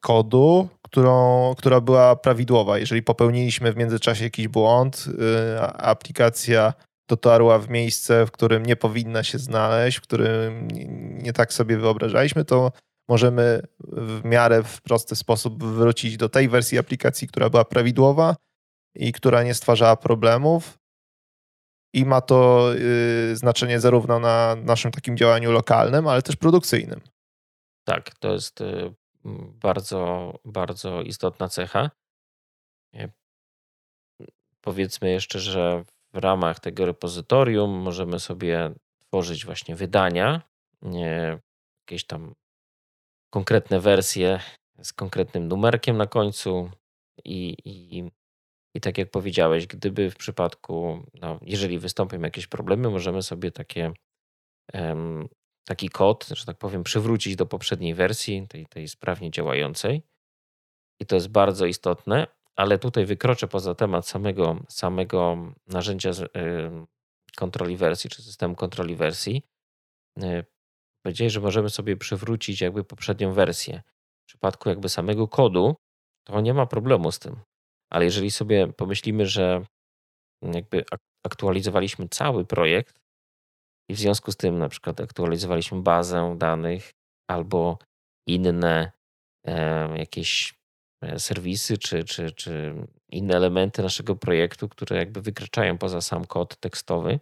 kodu, 0.01 0.69
którą, 0.95 1.55
która 1.59 1.81
była 1.81 2.17
prawidłowa. 2.17 2.79
Jeżeli 2.79 3.03
popełniliśmy 3.03 3.73
w 3.73 3.77
międzyczasie 3.77 4.25
jakiś 4.25 4.49
błąd, 4.49 5.05
y, 5.09 5.61
aplikacja 5.61 6.75
dotarła 7.09 7.59
w 7.59 7.69
miejsce, 7.69 8.27
w 8.27 8.31
którym 8.31 8.67
nie 8.67 8.77
powinna 8.77 9.23
się 9.23 9.39
znaleźć, 9.39 9.99
w 9.99 10.01
którym 10.01 10.69
nie 11.23 11.33
tak 11.33 11.53
sobie 11.53 11.77
wyobrażaliśmy, 11.77 12.45
to 12.45 12.73
możemy 13.09 13.63
w 13.81 14.25
miarę 14.25 14.63
w 14.63 14.83
prosty 14.83 15.17
sposób 15.17 15.65
wrócić 15.65 16.17
do 16.17 16.29
tej 16.29 16.49
wersji 16.49 16.79
aplikacji, 16.79 17.29
która 17.29 17.51
była 17.51 17.65
prawidłowa 17.65 18.37
i 18.95 19.13
która 19.13 19.43
nie 19.43 19.55
stwarzała 19.55 19.97
problemów. 19.97 20.79
I 21.95 22.05
ma 22.05 22.21
to 22.21 22.71
y, 23.33 23.37
znaczenie 23.37 23.81
zarówno 23.81 24.19
na 24.19 24.57
naszym 24.57 24.91
takim 24.91 25.17
działaniu 25.17 25.53
lokalnym, 25.53 26.07
ale 26.07 26.23
też 26.23 26.37
produkcyjnym. 26.37 27.01
Tak, 27.85 28.15
to 28.19 28.33
jest 28.33 28.61
y, 28.61 28.95
bardzo, 29.61 30.33
bardzo 30.45 31.03
istotna 31.03 31.49
cecha. 31.49 31.91
E, 32.95 33.09
powiedzmy 34.61 35.11
jeszcze, 35.11 35.41
że 35.41 35.85
w 36.13 36.19
ramach 36.19 36.61
tego 36.61 36.87
repozytorium 36.87 37.71
możemy 37.71 38.21
sobie 38.21 38.75
tworzyć 38.99 39.45
właśnie 39.45 39.77
wydania, 39.77 40.43
jakieś 41.81 42.05
tam 42.07 42.35
konkretne 43.31 43.81
wersje 43.81 44.41
z 44.83 44.93
konkretnym 44.93 45.49
numerkiem 45.49 45.97
na 45.97 46.07
końcu 46.07 46.71
i, 47.25 47.57
i, 47.65 48.05
i 48.75 48.81
tak 48.81 48.99
jak 48.99 49.11
powiedziałeś, 49.11 49.67
gdyby 49.67 50.11
w 50.11 50.17
przypadku, 50.17 51.03
no, 51.15 51.39
jeżeli 51.43 51.79
wystąpią 51.79 52.21
jakieś 52.21 52.47
problemy, 52.47 52.91
możemy 52.91 53.23
sobie 53.23 53.51
takie 53.51 53.93
um, 54.75 55.29
taki 55.65 55.89
kod, 55.89 56.29
że 56.29 56.45
tak 56.45 56.59
powiem, 56.59 56.83
przywrócić 56.83 57.37
do 57.37 57.47
poprzedniej 57.47 57.95
wersji, 57.95 58.47
tej, 58.49 58.67
tej 58.67 58.89
sprawnie 58.89 59.31
działającej. 59.31 60.03
I 61.01 61.07
to 61.07 61.15
jest 61.15 61.29
bardzo 61.29 61.67
istotne, 61.67 62.27
ale 62.57 62.79
tutaj 62.79 63.07
wykroczę 63.07 63.49
poza 63.49 63.75
temat 63.75 64.09
samego, 64.09 64.57
samego 64.69 65.37
narzędzia 65.67 66.11
kontroli 67.37 67.77
wersji, 67.77 68.11
czy 68.11 68.23
systemu 68.23 68.55
kontroli 68.55 68.97
wersji. 68.97 69.43
Y, 70.23 70.45
powiedzieli, 71.03 71.31
że 71.31 71.41
możemy 71.41 71.71
sobie 71.71 71.97
przywrócić 71.97 72.61
jakby 72.61 72.85
poprzednią 72.85 73.33
wersję. 73.33 73.83
W 74.25 74.27
przypadku 74.27 74.69
jakby 74.69 74.89
samego 74.89 75.29
kodu, 75.29 75.77
to 76.25 76.41
nie 76.41 76.55
ma 76.55 76.67
problemu 76.67 77.13
z 77.13 77.19
tym. 77.19 77.37
Ale 77.91 78.05
jeżeli 78.05 78.31
sobie 78.31 78.73
pomyślimy, 78.73 79.27
że 79.27 79.65
jakby 80.43 80.85
aktualizowaliśmy 81.25 82.09
cały 82.09 82.45
projekt, 82.45 83.04
i 83.89 83.95
w 83.95 83.99
związku 83.99 84.33
z 84.33 84.37
tym 84.37 84.59
na 84.59 84.69
przykład 84.69 85.01
aktualizowaliśmy 85.01 85.83
bazę 85.83 86.35
danych 86.39 86.91
albo 87.31 87.79
inne 88.29 88.93
e, 89.47 89.99
jakieś 89.99 90.55
serwisy 91.19 91.79
czy, 91.79 92.05
czy, 92.05 92.33
czy 92.33 92.75
inne 93.11 93.37
elementy 93.37 93.83
naszego 93.83 94.17
projektu, 94.17 94.69
które 94.69 94.97
jakby 94.97 95.21
wykraczają 95.21 95.79
poza 95.79 96.01
sam 96.01 96.25
kod 96.25 96.57
tekstowy, 96.57 97.21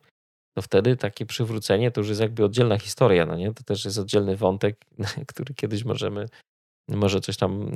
to 0.56 0.62
wtedy 0.62 0.96
takie 0.96 1.26
przywrócenie 1.26 1.90
to 1.90 2.00
już 2.00 2.08
jest 2.08 2.20
jakby 2.20 2.44
oddzielna 2.44 2.78
historia, 2.78 3.26
no 3.26 3.36
nie? 3.36 3.54
To 3.54 3.64
też 3.64 3.84
jest 3.84 3.98
oddzielny 3.98 4.36
wątek, 4.36 4.76
który 5.28 5.54
kiedyś 5.54 5.84
możemy, 5.84 6.28
może 6.88 7.20
coś 7.20 7.36
tam 7.36 7.70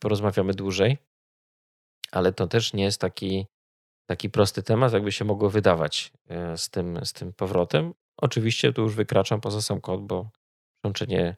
porozmawiamy 0.00 0.54
dłużej, 0.54 0.98
ale 2.12 2.32
to 2.32 2.46
też 2.46 2.72
nie 2.72 2.84
jest 2.84 3.00
taki, 3.00 3.46
taki 4.06 4.30
prosty 4.30 4.62
temat, 4.62 4.92
jakby 4.92 5.12
się 5.12 5.24
mogło 5.24 5.50
wydawać 5.50 6.12
e, 6.28 6.58
z 6.58 6.70
tym, 6.70 7.04
z 7.04 7.12
tym 7.12 7.32
powrotem, 7.32 7.94
Oczywiście 8.20 8.72
tu 8.72 8.82
już 8.82 8.94
wykraczam 8.94 9.40
poza 9.40 9.62
sam 9.62 9.80
kod, 9.80 10.06
bo 10.06 10.30
przyłączenie 10.80 11.36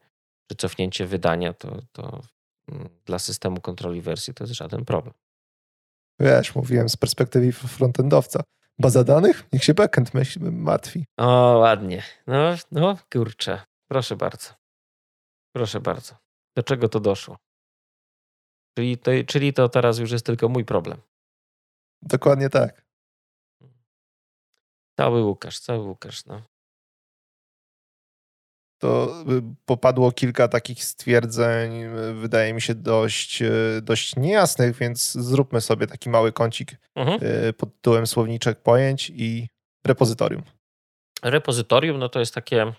czy 0.51 0.57
cofnięcie 0.57 1.07
wydania 1.07 1.53
to, 1.53 1.83
to 1.93 2.23
mm, 2.69 2.89
dla 3.05 3.19
systemu 3.19 3.61
kontroli 3.61 4.01
wersji 4.01 4.35
to 4.35 4.45
jest 4.45 4.55
żaden 4.55 4.85
problem. 4.85 5.15
Wiesz, 6.21 6.55
mówiłem 6.55 6.89
z 6.89 6.97
perspektywy 6.97 7.53
frontendowca. 7.53 8.41
Baza 8.79 9.05
danych? 9.05 9.49
Niech 9.53 9.65
się 9.65 9.75
backend 9.75 10.15
myśl, 10.15 10.41
martwi. 10.53 11.07
O, 11.17 11.59
ładnie. 11.59 12.03
No, 12.27 12.55
no 12.71 12.99
kurczę. 13.13 13.61
Proszę 13.91 14.17
bardzo. 14.17 14.51
Proszę 15.57 15.81
bardzo. 15.81 16.15
Do 16.57 16.63
czego 16.63 16.89
to 16.89 17.01
doszło? 17.01 17.39
Czyli 18.79 18.99
to, 18.99 19.11
czyli 19.27 19.53
to 19.53 19.69
teraz 19.69 19.99
już 19.99 20.11
jest 20.11 20.27
tylko 20.27 20.49
mój 20.49 20.65
problem. 20.65 21.01
Dokładnie 22.03 22.51
tak. 22.51 22.85
Cały 24.97 25.25
Łukasz, 25.25 25.61
cały 25.61 25.79
Łukasz. 25.79 26.25
No. 26.27 26.43
To 28.83 29.21
y, 29.21 29.43
popadło 29.65 30.13
kilka 30.13 30.49
takich 30.49 30.85
stwierdzeń, 30.85 31.83
y, 31.83 32.15
wydaje 32.15 32.55
mi 32.55 32.61
się 32.61 32.75
dość, 32.75 33.43
y, 33.43 33.81
dość 33.83 34.17
niejasnych, 34.17 34.77
więc 34.77 35.13
zróbmy 35.13 35.61
sobie 35.61 35.87
taki 35.87 36.11
mały 36.11 36.33
kącik 36.33 36.77
mhm. 36.95 37.21
pod 37.55 37.75
tytułem 37.75 38.07
słowniczek 38.07 38.63
pojęć 38.63 39.11
i 39.15 39.49
repozytorium. 39.87 40.43
Repozytorium 41.23 41.99
no 41.99 42.09
to 42.09 42.21
jest 42.21 42.35
takie, 42.35 42.73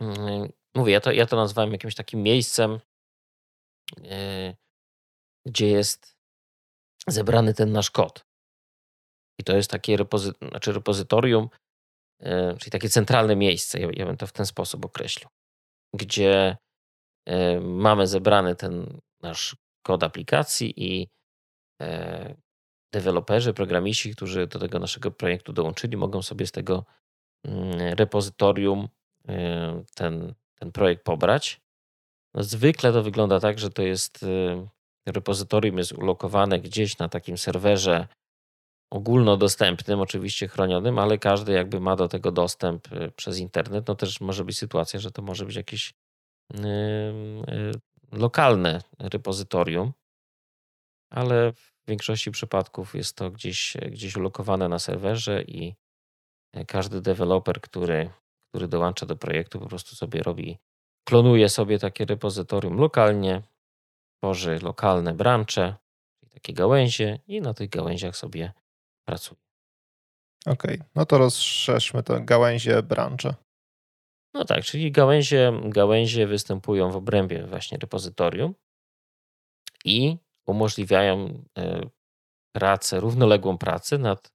mm, 0.00 0.52
mówię, 0.74 0.92
ja 0.92 1.00
to, 1.00 1.12
ja 1.12 1.26
to 1.26 1.36
nazwałem 1.36 1.72
jakimś 1.72 1.94
takim 1.94 2.22
miejscem, 2.22 2.80
gdzie 5.46 5.68
jest 5.68 6.16
zebrany 7.08 7.54
ten 7.54 7.72
nasz 7.72 7.90
kod. 7.90 8.24
I 9.40 9.44
to 9.44 9.56
jest 9.56 9.70
takie 9.70 9.96
repozy 9.96 10.32
znaczy 10.48 10.72
repozytorium, 10.72 11.48
czyli 12.58 12.70
takie 12.70 12.88
centralne 12.88 13.36
miejsce, 13.36 13.80
ja, 13.80 13.88
ja 13.92 14.06
bym 14.06 14.16
to 14.16 14.26
w 14.26 14.32
ten 14.32 14.46
sposób 14.46 14.84
określił, 14.84 15.28
gdzie 15.94 16.56
e, 17.26 17.60
mamy 17.60 18.06
zebrany 18.06 18.56
ten 18.56 19.00
nasz 19.22 19.56
kod 19.82 20.02
aplikacji 20.02 20.74
i 20.76 21.08
e, 21.82 22.34
deweloperzy, 22.92 23.54
programiści, 23.54 24.14
którzy 24.14 24.46
do 24.46 24.58
tego 24.58 24.78
naszego 24.78 25.10
projektu 25.10 25.52
dołączyli, 25.52 25.96
mogą 25.96 26.22
sobie 26.22 26.46
z 26.46 26.52
tego 26.52 26.84
mm, 27.44 27.94
repozytorium 27.94 28.88
ten, 29.94 30.34
ten 30.58 30.72
projekt 30.72 31.04
pobrać. 31.04 31.60
No 32.34 32.42
zwykle 32.42 32.92
to 32.92 33.02
wygląda 33.02 33.40
tak, 33.40 33.58
że 33.58 33.70
to 33.70 33.82
jest 33.82 34.24
repozytorium 35.06 35.78
jest 35.78 35.92
ulokowane 35.92 36.60
gdzieś 36.60 36.98
na 36.98 37.08
takim 37.08 37.38
serwerze 37.38 38.08
ogólnodostępnym, 38.90 40.00
oczywiście 40.00 40.48
chronionym, 40.48 40.98
ale 40.98 41.18
każdy 41.18 41.52
jakby 41.52 41.80
ma 41.80 41.96
do 41.96 42.08
tego 42.08 42.32
dostęp 42.32 42.92
y, 42.92 43.12
przez 43.16 43.38
internet. 43.38 43.88
No 43.88 43.94
też 43.94 44.20
może 44.20 44.44
być 44.44 44.58
sytuacja, 44.58 45.00
że 45.00 45.10
to 45.10 45.22
może 45.22 45.46
być 45.46 45.56
jakieś 45.56 45.94
yy, 46.54 46.60
yy, 47.48 47.72
lokalne 48.12 48.82
repozytorium, 48.98 49.92
ale 51.10 51.52
w 51.52 51.72
większości 51.88 52.30
przypadków 52.30 52.94
jest 52.94 53.16
to 53.16 53.30
gdzieś, 53.30 53.76
gdzieś 53.90 54.16
ulokowane 54.16 54.68
na 54.68 54.78
serwerze 54.78 55.42
i 55.42 55.74
każdy 56.66 57.00
deweloper, 57.00 57.60
który, 57.60 58.10
który 58.48 58.68
dołącza 58.68 59.06
do 59.06 59.16
projektu, 59.16 59.60
po 59.60 59.66
prostu 59.66 59.96
sobie 59.96 60.22
robi, 60.22 60.58
klonuje 61.08 61.48
sobie 61.48 61.78
takie 61.78 62.04
repozytorium 62.04 62.78
lokalnie, 62.78 63.42
tworzy 64.18 64.58
lokalne 64.62 65.14
brancze, 65.14 65.76
takie 66.30 66.52
gałęzie 66.52 67.18
i 67.26 67.40
na 67.40 67.54
tych 67.54 67.68
gałęziach 67.68 68.16
sobie 68.16 68.52
pracuje. 69.06 69.40
Okej, 70.46 70.74
okay. 70.74 70.88
no 70.94 71.06
to 71.06 71.18
rozszerzmy 71.18 72.02
to 72.02 72.20
gałęzie, 72.20 72.82
brancze. 72.82 73.34
No 74.34 74.44
tak, 74.44 74.64
czyli 74.64 74.92
gałęzie, 74.92 75.52
gałęzie 75.64 76.26
występują 76.26 76.90
w 76.90 76.96
obrębie 76.96 77.46
właśnie 77.46 77.78
repozytorium 77.78 78.54
i 79.84 80.16
umożliwiają 80.46 81.44
e, 81.58 81.80
pracę, 82.54 83.00
równoległą 83.00 83.58
pracę 83.58 83.98
nad 83.98 84.32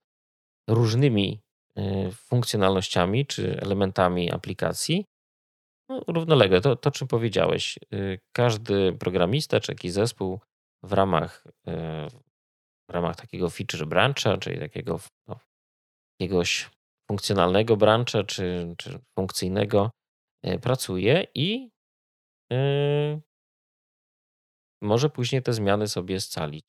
różnymi 0.69 1.41
e, 1.77 2.11
funkcjonalnościami 2.11 3.25
czy 3.25 3.59
elementami 3.61 4.31
aplikacji. 4.31 5.05
No, 5.89 6.01
równolegle, 6.07 6.61
to, 6.61 6.75
to 6.75 6.91
czym 6.91 7.07
powiedziałeś. 7.07 7.77
E, 7.77 7.97
każdy 8.35 8.93
programista 8.93 9.59
czy 9.59 9.71
jakiś 9.71 9.91
zespół 9.91 10.39
w 10.83 10.93
ramach 10.93 11.43
w 12.91 12.93
ramach 12.93 13.15
takiego 13.15 13.49
feature 13.49 13.87
brancha, 13.87 14.37
czyli 14.37 14.59
takiego 14.59 14.99
no, 15.27 15.39
jakiegoś 16.19 16.69
funkcjonalnego 17.07 17.77
brancha 17.77 18.23
czy, 18.23 18.75
czy 18.77 18.99
funkcyjnego 19.15 19.91
e, 20.43 20.59
pracuje 20.59 21.27
i 21.35 21.69
yy, 22.51 23.21
może 24.81 25.09
później 25.09 25.43
te 25.43 25.53
zmiany 25.53 25.87
sobie 25.87 26.21
scalić. 26.21 26.65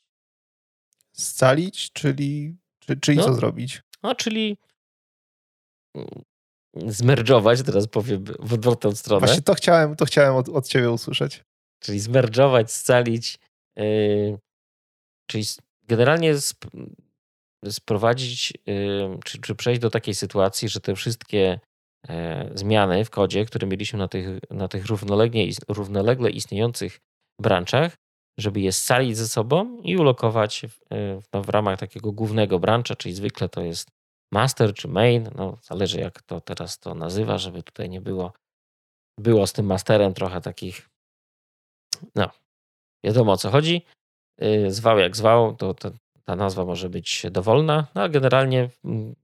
Scalić, 1.13 1.93
czyli, 1.93 2.57
czy, 2.79 2.97
czyli 2.97 3.19
no, 3.19 3.25
co 3.25 3.35
zrobić? 3.35 3.83
No, 4.03 4.15
czyli 4.15 4.59
mm, 5.97 6.23
zmerdżować, 6.75 7.63
teraz 7.63 7.87
powiem 7.87 8.25
w 8.25 8.53
odwrotną 8.53 8.93
stronę. 8.93 9.27
Właśnie 9.27 9.43
to 9.43 9.55
chciałem, 9.55 9.97
to 9.97 10.05
chciałem 10.05 10.37
od, 10.37 10.49
od 10.49 10.69
ciebie 10.69 10.91
usłyszeć. 10.91 11.45
Czyli 11.79 12.01
zmerdżować, 12.01 12.73
scalić, 12.73 13.39
yy, 13.77 14.39
czyli 15.27 15.45
generalnie 15.89 16.31
sp 16.51 16.63
sprowadzić, 17.71 18.53
czy, 19.25 19.41
czy 19.41 19.55
przejść 19.55 19.81
do 19.81 19.91
takiej 19.91 20.15
sytuacji, 20.15 20.69
że 20.69 20.81
te 20.81 20.95
wszystkie 20.95 21.61
e, 22.09 22.51
zmiany 22.55 23.05
w 23.05 23.11
kodzie, 23.11 23.45
które 23.45 23.67
mieliśmy 23.67 23.99
na 23.99 24.09
tych, 24.09 24.27
na 24.51 24.69
tych 24.69 24.87
równolegle, 24.87 25.41
równolegle 25.69 26.31
istniejących 26.31 27.01
branczach, 27.41 27.95
żeby 28.39 28.61
je 28.61 28.73
scalić 28.73 29.17
ze 29.17 29.29
sobą 29.29 29.81
i 29.83 29.97
ulokować 29.97 30.67
w, 30.69 30.95
e, 30.95 31.21
no, 31.33 31.43
w 31.43 31.49
ramach 31.49 31.79
takiego 31.79 32.13
głównego 32.13 32.59
brancha, 32.59 32.97
czyli 32.97 33.15
zwykle 33.15 33.49
to 33.49 33.61
jest 33.61 33.89
master 34.33 34.75
czy 34.75 34.89
main, 34.89 35.31
no 35.35 35.59
zależy 35.63 36.01
jak 36.01 36.23
to 36.23 36.41
teraz 36.41 36.79
to 36.79 36.95
nazywa, 36.95 37.39
żeby 37.39 37.63
tutaj 37.63 37.89
nie 37.89 38.01
było, 38.01 38.33
było 39.19 39.47
z 39.47 39.53
tym 39.53 39.67
masterem 39.67 40.15
trochę 40.15 40.41
takich, 40.41 40.89
no 42.15 42.31
wiadomo 43.05 43.33
o 43.33 43.37
co 43.37 43.51
chodzi, 43.51 43.83
zwał 44.69 44.99
jak 44.99 45.17
zwał, 45.17 45.57
to 45.57 45.75
ta 46.25 46.37
nazwa 46.37 46.65
może 46.65 46.91
być 46.91 47.27
dowolna, 47.31 47.87
no, 47.95 48.01
ale 48.01 48.11
generalnie 48.11 48.69
mm, 48.85 49.15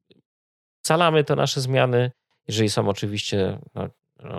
scalamy 0.84 1.24
te 1.24 1.36
nasze 1.36 1.60
zmiany. 1.60 2.10
Jeżeli 2.48 2.70
są 2.70 2.88
oczywiście, 2.88 3.58
no, 3.74 3.88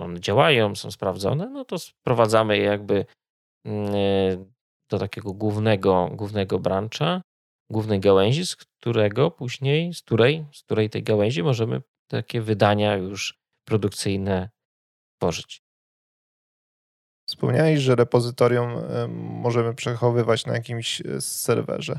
one 0.02 0.20
działają, 0.20 0.74
są 0.74 0.90
sprawdzone, 0.90 1.50
no 1.50 1.64
to 1.64 1.78
sprowadzamy 1.78 2.58
je 2.58 2.64
jakby 2.64 3.06
mm, 3.64 3.94
y, 3.94 4.44
do 4.90 4.98
takiego 4.98 5.32
głównego, 5.32 6.10
głównego 6.12 6.58
brancha, 6.58 7.22
głównej 7.70 8.00
gałęzi, 8.00 8.46
z 8.46 8.56
którego 8.56 9.30
później, 9.30 9.94
z 9.94 10.02
której, 10.02 10.46
z 10.52 10.62
której 10.62 10.90
tej 10.90 11.02
gałęzi 11.02 11.42
możemy 11.42 11.82
takie 12.08 12.40
wydania 12.40 12.96
już 12.96 13.38
produkcyjne 13.64 14.50
tworzyć. 15.18 15.62
Wspomniałeś, 17.30 17.80
że 17.80 17.94
repozytorium 17.94 18.70
możemy 19.18 19.74
przechowywać 19.74 20.46
na 20.46 20.54
jakimś 20.54 21.00
e, 21.00 21.20
serwerze. 21.20 21.98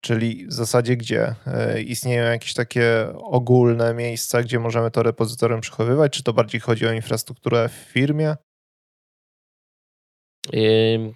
Czyli 0.00 0.46
w 0.46 0.52
zasadzie 0.52 0.96
gdzie? 0.96 1.34
E, 1.46 1.82
istnieją 1.82 2.24
jakieś 2.24 2.54
takie 2.54 3.12
ogólne 3.14 3.94
miejsca, 3.94 4.42
gdzie 4.42 4.58
możemy 4.58 4.90
to 4.90 5.02
repozytorium 5.02 5.60
przechowywać? 5.60 6.12
Czy 6.12 6.22
to 6.22 6.32
bardziej 6.32 6.60
chodzi 6.60 6.86
o 6.86 6.92
infrastrukturę 6.92 7.68
w 7.68 7.72
firmie? 7.72 8.36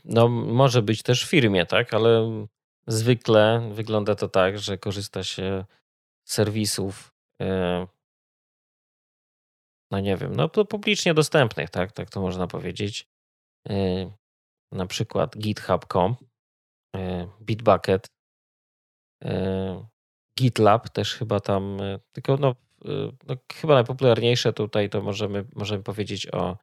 No, 0.04 0.28
może 0.28 0.82
być 0.82 1.02
też 1.02 1.26
w 1.26 1.30
firmie, 1.30 1.66
tak, 1.66 1.94
ale 1.94 2.44
zwykle 2.86 3.70
wygląda 3.72 4.14
to 4.14 4.28
tak, 4.28 4.58
że 4.58 4.78
korzysta 4.78 5.24
się 5.24 5.64
z 6.24 6.32
serwisów, 6.32 7.12
e, 7.42 7.86
no 9.90 10.00
nie 10.00 10.16
wiem, 10.16 10.36
no 10.36 10.48
publicznie 10.48 11.14
dostępnych, 11.14 11.70
tak, 11.70 11.92
tak 11.92 12.10
to 12.10 12.20
można 12.20 12.46
powiedzieć. 12.46 13.08
Y, 13.70 14.10
na 14.72 14.86
przykład 14.86 15.38
github.com, 15.38 16.16
y, 16.96 17.28
Bitbucket, 17.40 18.06
y, 19.24 19.28
GitLab 20.38 20.88
też 20.88 21.14
chyba 21.14 21.40
tam, 21.40 21.78
tylko 22.12 22.36
no, 22.36 22.54
no, 23.28 23.36
chyba 23.52 23.74
najpopularniejsze 23.74 24.52
tutaj 24.52 24.90
to 24.90 25.02
możemy, 25.02 25.44
możemy 25.54 25.82
powiedzieć 25.82 26.34
o, 26.34 26.56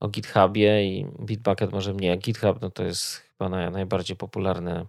o 0.00 0.08
GitHubie 0.08 0.84
i 0.84 1.06
Bitbucket 1.20 1.72
może 1.72 1.94
mniej. 1.94 2.18
GitHub 2.18 2.60
no 2.62 2.70
to 2.70 2.84
jest 2.84 3.16
chyba 3.16 3.48
naj, 3.48 3.70
najbardziej 3.70 4.16
popularne, 4.16 4.86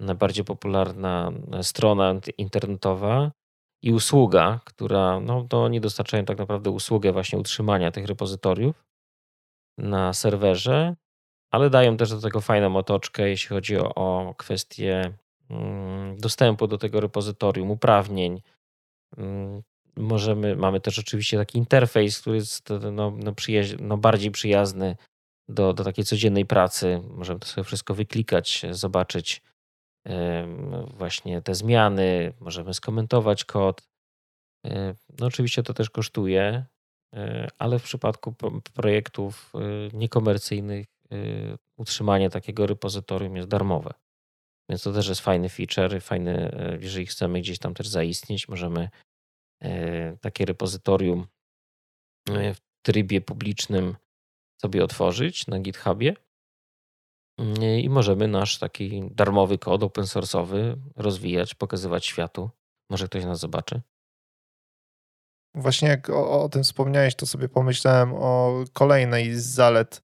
najbardziej 0.00 0.44
popularna 0.44 1.32
strona 1.62 2.14
internetowa 2.38 3.32
i 3.82 3.92
usługa, 3.92 4.60
która, 4.64 5.20
no 5.20 5.46
to 5.48 5.62
oni 5.62 5.80
dostarczają 5.80 6.24
tak 6.24 6.38
naprawdę 6.38 6.70
usługę 6.70 7.12
właśnie 7.12 7.38
utrzymania 7.38 7.90
tych 7.90 8.06
repozytoriów 8.06 8.91
na 9.78 10.12
serwerze, 10.12 10.94
ale 11.50 11.70
dają 11.70 11.96
też 11.96 12.10
do 12.10 12.20
tego 12.20 12.40
fajną 12.40 12.76
otoczkę, 12.76 13.28
jeśli 13.28 13.48
chodzi 13.48 13.76
o, 13.76 13.94
o 13.94 14.34
kwestię 14.34 15.12
mm, 15.50 16.16
dostępu 16.16 16.66
do 16.66 16.78
tego 16.78 17.00
repozytorium, 17.00 17.70
uprawnień. 17.70 18.42
Mm, 19.16 19.62
możemy, 19.96 20.56
mamy 20.56 20.80
też 20.80 20.98
oczywiście 20.98 21.38
taki 21.38 21.58
interfejs, 21.58 22.20
który 22.20 22.36
jest 22.36 22.68
no, 22.92 23.10
no, 23.10 23.34
no 23.80 23.96
bardziej 23.96 24.30
przyjazny 24.30 24.96
do, 25.48 25.72
do 25.72 25.84
takiej 25.84 26.04
codziennej 26.04 26.46
pracy. 26.46 27.00
Możemy 27.08 27.40
to 27.40 27.46
sobie 27.46 27.64
wszystko 27.64 27.94
wyklikać, 27.94 28.62
zobaczyć 28.70 29.42
właśnie 30.96 31.42
te 31.42 31.54
zmiany, 31.54 32.32
możemy 32.40 32.74
skomentować 32.74 33.44
kod. 33.44 33.88
No 35.18 35.26
oczywiście 35.26 35.62
to 35.62 35.74
też 35.74 35.90
kosztuje, 35.90 36.64
ale 37.58 37.78
w 37.78 37.82
przypadku 37.82 38.34
projektów 38.74 39.52
niekomercyjnych 39.92 40.86
utrzymanie 41.76 42.30
takiego 42.30 42.66
repozytorium 42.66 43.36
jest 43.36 43.48
darmowe. 43.48 43.94
Więc 44.70 44.82
to 44.82 44.92
też 44.92 45.08
jest 45.08 45.20
fajny 45.20 45.48
feature, 45.48 46.00
fajny, 46.02 46.56
jeżeli 46.80 47.06
chcemy 47.06 47.40
gdzieś 47.40 47.58
tam 47.58 47.74
też 47.74 47.88
zaistnieć, 47.88 48.48
możemy 48.48 48.88
takie 50.20 50.44
repozytorium 50.44 51.26
w 52.28 52.58
trybie 52.86 53.20
publicznym 53.20 53.96
sobie 54.62 54.84
otworzyć 54.84 55.46
na 55.46 55.60
GitHubie 55.60 56.14
i 57.82 57.88
możemy 57.88 58.28
nasz 58.28 58.58
taki 58.58 59.10
darmowy 59.10 59.58
kod 59.58 59.82
open 59.82 60.04
source'owy 60.04 60.76
rozwijać, 60.96 61.54
pokazywać 61.54 62.06
światu. 62.06 62.50
Może 62.90 63.06
ktoś 63.06 63.24
nas 63.24 63.40
zobaczy. 63.40 63.80
Właśnie 65.54 65.88
jak 65.88 66.10
o, 66.10 66.42
o 66.42 66.48
tym 66.48 66.62
wspomniałeś, 66.62 67.14
to 67.14 67.26
sobie 67.26 67.48
pomyślałem 67.48 68.14
o 68.14 68.64
kolejnej 68.72 69.34
z 69.34 69.46
zalet 69.46 70.02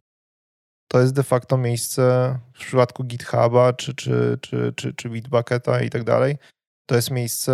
to 0.88 1.00
jest 1.00 1.14
de 1.14 1.22
facto 1.22 1.56
miejsce 1.58 2.38
w 2.54 2.58
przypadku 2.58 3.04
GitHuba 3.04 3.72
czy, 3.72 3.94
czy, 3.94 4.38
czy, 4.40 4.72
czy, 4.76 4.94
czy 4.94 5.10
Bitbucketa 5.10 5.80
i 5.80 5.90
tak 5.90 6.04
dalej. 6.04 6.38
To 6.86 6.94
jest 6.94 7.10
miejsce 7.10 7.52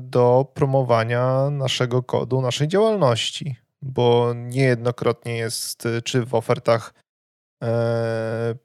do 0.00 0.52
promowania 0.54 1.50
naszego 1.50 2.02
kodu, 2.02 2.40
naszej 2.40 2.68
działalności, 2.68 3.56
bo 3.82 4.32
niejednokrotnie 4.34 5.36
jest 5.36 5.88
czy 6.04 6.26
w 6.26 6.34
ofertach 6.34 6.94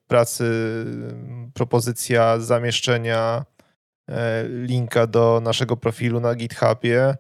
pracy 0.08 0.46
propozycja 1.54 2.40
zamieszczenia 2.40 3.46
e, 4.10 4.44
linka 4.48 5.08
do 5.08 5.42
naszego 5.44 5.78
profilu 5.78 6.20
na 6.20 6.36
GitHubie, 6.36 7.16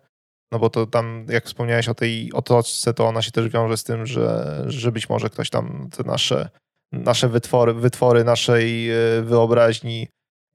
no 0.52 0.60
bo 0.60 0.70
to 0.70 0.86
tam, 0.86 1.26
jak 1.30 1.46
wspomniałeś 1.46 1.90
o 1.90 1.94
tej 1.94 2.34
otoczce, 2.34 2.94
to 2.94 3.08
ona 3.08 3.22
się 3.22 3.32
też 3.32 3.50
wiąże 3.50 3.78
z 3.78 3.84
tym, 3.84 4.06
że, 4.06 4.64
że 4.68 4.92
być 4.92 5.10
może 5.10 5.30
ktoś 5.30 5.50
tam 5.50 5.90
te 5.98 6.04
nasze 6.04 6.50
nasze 6.92 7.30
wytwory, 7.30 7.74
wytwory 7.74 8.24
naszej 8.24 8.92
e, 8.92 9.22
wyobraźni 9.22 10.08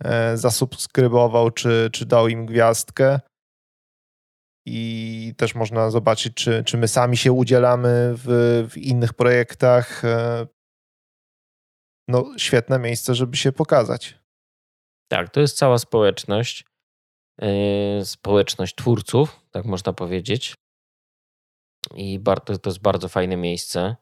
e, 0.05 0.37
zasubskrybował, 0.37 1.51
czy, 1.51 1.89
czy 1.93 2.07
dał 2.07 2.29
im 2.29 2.47
gwiazdkę. 2.47 3.21
I 4.67 5.35
też 5.37 5.55
można 5.55 5.91
zobaczyć, 5.91 6.35
czy, 6.35 6.65
czy 6.65 6.79
my 6.79 6.89
sami 6.89 7.17
się 7.17 7.33
udzielamy 7.33 8.15
w, 8.17 8.67
w 8.71 8.77
innych 8.77 9.13
projektach. 9.13 10.03
No, 12.09 12.33
świetne 12.39 12.79
miejsce, 12.79 13.15
żeby 13.15 13.37
się 13.37 13.53
pokazać. 13.53 14.19
Tak, 15.09 15.31
to 15.31 15.41
jest 15.41 15.57
cała 15.57 15.79
społeczność, 15.79 16.65
społeczność 18.05 18.75
twórców, 18.75 19.41
tak 19.51 19.65
można 19.65 19.93
powiedzieć. 19.93 20.55
I 21.97 22.21
to 22.47 22.71
jest 22.71 22.81
bardzo 22.81 23.09
fajne 23.09 23.37
miejsce. 23.37 23.97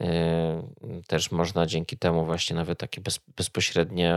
Yy, 0.00 1.02
też 1.06 1.30
można 1.30 1.66
dzięki 1.66 1.98
temu 1.98 2.24
właśnie 2.24 2.56
nawet 2.56 2.78
takie 2.78 3.00
bez, 3.00 3.20
bezpośrednie, 3.36 4.14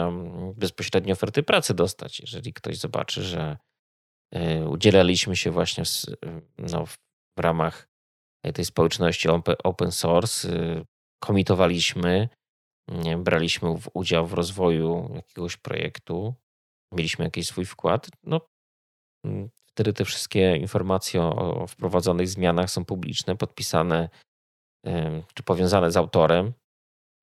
bezpośrednie 0.55 1.13
oferty 1.13 1.43
pracy 1.43 1.73
dostać. 1.73 2.19
Jeżeli 2.19 2.53
ktoś 2.53 2.77
zobaczy, 2.77 3.23
że 3.23 3.57
yy, 4.31 4.69
udzielaliśmy 4.69 5.35
się 5.35 5.51
właśnie 5.51 5.83
no, 6.57 6.85
w 6.85 7.39
ramach 7.39 7.87
tej 8.53 8.65
społeczności 8.65 9.27
open 9.63 9.91
source, 9.91 10.47
yy, 10.47 10.85
komitowaliśmy, 11.23 12.29
braliśmy 13.17 13.75
udział 13.93 14.27
w 14.27 14.33
rozwoju 14.33 15.11
jakiegoś 15.15 15.57
projektu, 15.57 16.33
mieliśmy 16.93 17.25
jakiś 17.25 17.47
swój 17.47 17.65
wkład, 17.65 18.07
no 18.23 18.41
mm, 19.25 19.49
wtedy 19.65 19.93
te 19.93 20.05
wszystkie 20.05 20.57
informacje 20.57 21.21
o 21.21 21.67
wprowadzonych 21.67 22.27
zmianach 22.27 22.71
są 22.71 22.85
publiczne, 22.85 23.35
podpisane 23.35 24.09
czy 25.33 25.43
powiązane 25.43 25.91
z 25.91 25.97
autorem, 25.97 26.53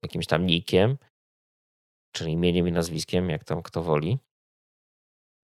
jakimś 0.03 0.27
tam 0.27 0.47
nikiem, 0.47 0.99
czyli 2.13 2.33
imieniem 2.33 2.69
i 2.69 2.73
nazwiskiem, 2.73 3.31
jak 3.31 3.45
tam 3.45 3.63
kto 3.63 3.83
woli. 3.83 4.19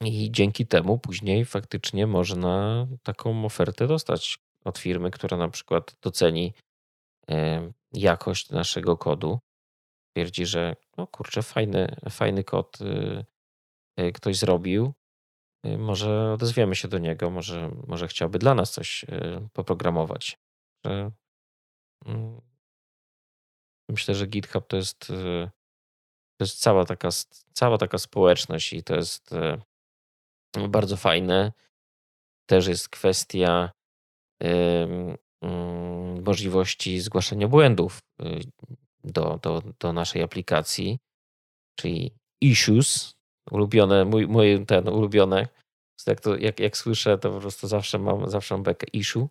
I 0.05 0.31
dzięki 0.31 0.67
temu 0.67 0.99
później 0.99 1.45
faktycznie 1.45 2.07
można 2.07 2.87
taką 3.03 3.45
ofertę 3.45 3.87
dostać 3.87 4.39
od 4.65 4.79
firmy, 4.79 5.11
która 5.11 5.37
na 5.37 5.49
przykład 5.49 5.97
doceni 6.03 6.53
jakość 7.93 8.51
naszego 8.51 8.97
kodu. 8.97 9.39
Twierdzi, 10.15 10.47
że 10.47 10.77
no 10.97 11.07
kurczę, 11.07 11.43
fajny, 11.43 11.97
fajny 12.11 12.45
kod 12.45 12.81
y, 12.81 13.25
y, 14.01 14.13
ktoś 14.13 14.37
zrobił. 14.37 14.93
Y, 15.67 15.79
może 15.79 16.33
odezwiemy 16.33 16.75
się 16.77 16.89
do 16.89 16.99
niego, 16.99 17.31
może, 17.31 17.71
może 17.87 18.09
chciałby 18.09 18.39
dla 18.39 18.55
nas 18.55 18.73
coś 18.73 19.05
poprogramować. 19.53 20.39
Mm. 22.07 22.41
Myślę, 23.89 24.15
że 24.15 24.27
GitHub 24.27 24.67
to 24.67 24.77
jest, 24.77 24.99
to 26.37 26.41
jest 26.41 26.61
cała, 26.61 26.85
taka, 26.85 27.09
cała 27.53 27.79
taka 27.79 27.99
społeczność 27.99 28.73
i 28.73 28.83
to 28.83 28.95
jest 28.95 29.31
bardzo 30.69 30.97
fajne. 30.97 31.53
Też 32.47 32.67
jest 32.67 32.89
kwestia 32.89 33.71
mm, 34.41 35.17
możliwości 36.25 37.01
zgłaszania 37.01 37.49
błędów 37.49 38.01
do, 39.05 39.39
do, 39.43 39.63
do 39.81 39.93
naszej 39.93 40.23
aplikacji, 40.23 40.99
czyli 41.79 42.15
issues, 42.41 43.15
ulubione, 43.51 44.05
mój, 44.05 44.27
mój 44.27 44.67
ten 44.67 44.89
ulubione. 44.89 45.49
Jak, 46.07 46.21
to, 46.21 46.37
jak, 46.37 46.61
jak 46.61 46.77
słyszę, 46.77 47.19
to 47.19 47.31
po 47.31 47.41
prostu 47.41 47.69
zawsze 47.69 47.99
mam, 47.99 48.31
zawsze 48.31 48.55
mam 48.55 48.63
bekę 48.63 48.87
issue. 48.93 49.29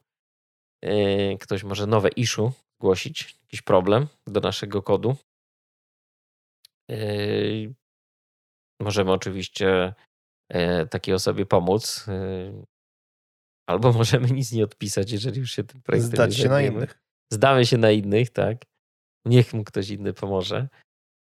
Ktoś 1.40 1.64
może 1.64 1.88
nowe 1.88 2.10
issue 2.10 2.52
zgłosić 2.80 3.40
jakiś 3.44 3.62
problem 3.62 4.08
do 4.28 4.40
naszego 4.40 4.82
kodu. 4.82 5.16
Yy, 6.90 7.74
możemy 8.82 9.12
oczywiście 9.12 9.94
e, 10.50 10.86
takiej 10.86 11.14
osobie 11.14 11.46
pomóc, 11.46 12.08
yy, 12.08 12.66
albo 13.70 13.94
możemy 14.02 14.28
nic 14.28 14.52
nie 14.52 14.64
odpisać, 14.64 15.12
jeżeli 15.12 15.40
już 15.40 15.52
się 15.52 15.64
tym 15.64 15.82
projektem 15.82 16.12
Zdać 16.12 16.38
nie 16.38 16.44
się 16.44 16.50
na 16.50 16.62
innych. 16.62 17.02
Zdamy 17.34 17.66
się 17.66 17.78
na 17.78 17.92
innych, 17.92 18.30
tak. 18.30 18.58
Niech 19.26 19.54
mu 19.54 19.64
ktoś 19.64 19.90
inny 19.90 20.14
pomoże. 20.14 20.68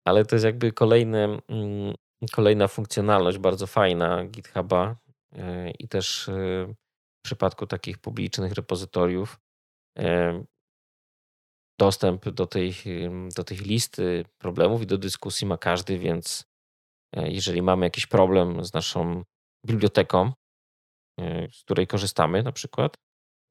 Ale 0.07 0.25
to 0.25 0.35
jest 0.35 0.45
jakby 0.45 0.71
kolejny, 0.71 1.23
mm, 1.47 1.95
kolejna 2.31 2.67
funkcjonalność 2.67 3.37
bardzo 3.37 3.67
fajna 3.67 4.25
GitHuba 4.25 4.95
yy, 5.31 5.71
i 5.79 5.87
też 5.87 6.29
w 6.31 7.25
przypadku 7.25 7.67
takich 7.67 7.97
publicznych 7.97 8.53
repozytoriów 8.53 9.39
dostęp 11.79 12.29
do 12.29 12.47
tej, 12.47 12.73
do 13.35 13.43
tych 13.43 13.61
listy 13.61 14.25
problemów 14.37 14.81
i 14.81 14.87
do 14.87 14.97
dyskusji 14.97 15.47
ma 15.47 15.57
każdy, 15.57 15.99
więc 15.99 16.45
e, 17.15 17.31
jeżeli 17.31 17.61
mamy 17.61 17.85
jakiś 17.85 18.07
problem 18.07 18.65
z 18.65 18.73
naszą 18.73 19.23
biblioteką, 19.65 20.31
e, 21.19 21.47
z 21.51 21.63
której 21.63 21.87
korzystamy 21.87 22.43
na 22.43 22.51
przykład 22.51 22.97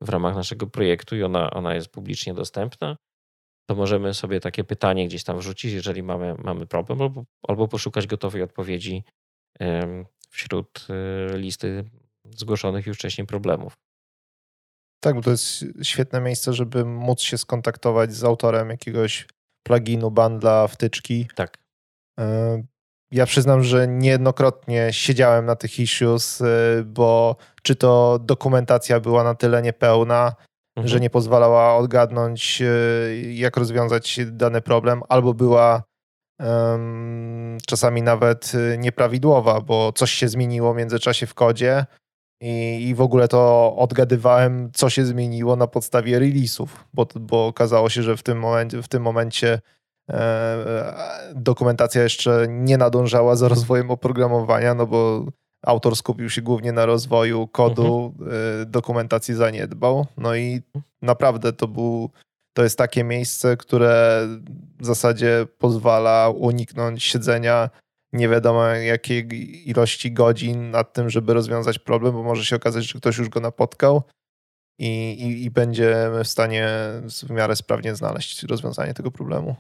w 0.02 0.08
ramach 0.08 0.34
naszego 0.34 0.66
projektu 0.66 1.16
i 1.16 1.22
ona, 1.22 1.50
ona 1.50 1.74
jest 1.74 1.88
publicznie 1.88 2.34
dostępna, 2.34 2.96
to 3.66 3.74
możemy 3.74 4.14
sobie 4.14 4.40
takie 4.40 4.64
pytanie 4.64 5.06
gdzieś 5.08 5.24
tam 5.24 5.38
wrzucić, 5.38 5.72
jeżeli 5.72 6.02
mamy, 6.02 6.34
mamy 6.44 6.66
problem, 6.66 7.02
albo, 7.02 7.24
albo 7.48 7.68
poszukać 7.68 8.06
gotowej 8.06 8.42
odpowiedzi 8.42 9.04
wśród 10.30 10.86
e, 10.90 11.38
listy 11.38 11.84
zgłoszonych 12.30 12.86
już 12.86 12.96
wcześniej 12.96 13.26
problemów. 13.26 13.72
Tak, 15.00 15.14
bo 15.14 15.22
to 15.22 15.30
jest 15.30 15.64
świetne 15.82 16.20
miejsce, 16.20 16.52
żeby 16.52 16.84
móc 16.84 17.20
się 17.20 17.38
skontaktować 17.38 18.14
z 18.14 18.24
autorem 18.24 18.70
jakiegoś 18.70 19.26
pluginu, 19.66 20.10
bundla, 20.10 20.68
wtyczki. 20.68 21.28
Tak. 21.34 21.58
E, 22.20 22.62
ja 23.10 23.26
przyznam, 23.26 23.64
że 23.64 23.88
niejednokrotnie 23.88 24.92
siedziałem 24.92 25.46
na 25.46 25.56
tych 25.56 25.78
issues, 25.78 26.40
e, 26.40 26.44
bo 26.86 27.36
czy 27.62 27.76
to 27.76 28.18
dokumentacja 28.18 29.00
była 29.00 29.24
na 29.24 29.34
tyle 29.34 29.62
niepełna, 29.62 30.34
mhm. 30.76 30.88
że 30.88 31.00
nie 31.00 31.10
pozwalała 31.10 31.76
odgadnąć, 31.76 32.62
e, 32.62 32.66
jak 33.32 33.56
rozwiązać 33.56 34.20
dany 34.26 34.60
problem, 34.60 35.02
albo 35.08 35.34
była 35.34 35.82
um, 36.38 37.58
czasami 37.66 38.02
nawet 38.02 38.52
nieprawidłowa, 38.78 39.60
bo 39.60 39.92
coś 39.92 40.10
się 40.10 40.28
zmieniło 40.28 40.74
w 40.74 40.76
międzyczasie 40.76 41.26
w 41.26 41.34
kodzie 41.34 41.86
i, 42.40 42.88
I 42.88 42.94
w 42.94 43.00
ogóle 43.00 43.28
to 43.28 43.74
odgadywałem, 43.76 44.70
co 44.74 44.90
się 44.90 45.04
zmieniło 45.04 45.56
na 45.56 45.66
podstawie 45.66 46.20
release'ów, 46.20 46.66
bo, 46.94 47.06
bo 47.20 47.46
okazało 47.46 47.88
się, 47.90 48.02
że 48.02 48.16
w 48.16 48.22
tym 48.22 48.38
momencie, 48.38 48.82
w 48.82 48.88
tym 48.88 49.02
momencie 49.02 49.60
e, 50.10 50.94
dokumentacja 51.34 52.02
jeszcze 52.02 52.46
nie 52.48 52.78
nadążała 52.78 53.36
za 53.36 53.48
rozwojem 53.48 53.90
oprogramowania, 53.90 54.74
no 54.74 54.86
bo 54.86 55.24
autor 55.66 55.96
skupił 55.96 56.30
się 56.30 56.42
głównie 56.42 56.72
na 56.72 56.86
rozwoju 56.86 57.48
kodu, 57.48 58.14
mhm. 58.18 58.36
e, 58.62 58.66
dokumentacji 58.66 59.34
zaniedbał. 59.34 60.06
No 60.16 60.36
i 60.36 60.62
naprawdę 61.02 61.52
to 61.52 61.68
był, 61.68 62.10
to 62.56 62.62
jest 62.62 62.78
takie 62.78 63.04
miejsce, 63.04 63.56
które 63.56 64.20
w 64.80 64.86
zasadzie 64.86 65.46
pozwala 65.58 66.28
uniknąć 66.28 67.04
siedzenia 67.04 67.70
nie 68.12 68.28
wiadomo 68.28 68.66
jakiej 68.66 69.28
ilości 69.70 70.12
godzin 70.12 70.70
nad 70.70 70.92
tym, 70.92 71.10
żeby 71.10 71.34
rozwiązać 71.34 71.78
problem, 71.78 72.12
bo 72.12 72.22
może 72.22 72.44
się 72.44 72.56
okazać, 72.56 72.84
że 72.84 72.98
ktoś 72.98 73.18
już 73.18 73.28
go 73.28 73.40
napotkał 73.40 74.02
i, 74.78 75.12
i, 75.12 75.44
i 75.44 75.50
będziemy 75.50 76.24
w 76.24 76.28
stanie 76.28 76.68
w 77.28 77.30
miarę 77.30 77.56
sprawnie 77.56 77.94
znaleźć 77.94 78.42
rozwiązanie 78.42 78.94
tego 78.94 79.10
problemu. 79.10 79.56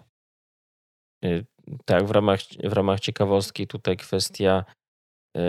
Y, 1.24 1.44
tak, 1.84 2.06
w 2.06 2.10
ramach, 2.10 2.40
w 2.64 2.72
ramach 2.72 3.00
ciekawostki 3.00 3.66
tutaj 3.66 3.96
kwestia 3.96 4.64
y, 5.36 5.40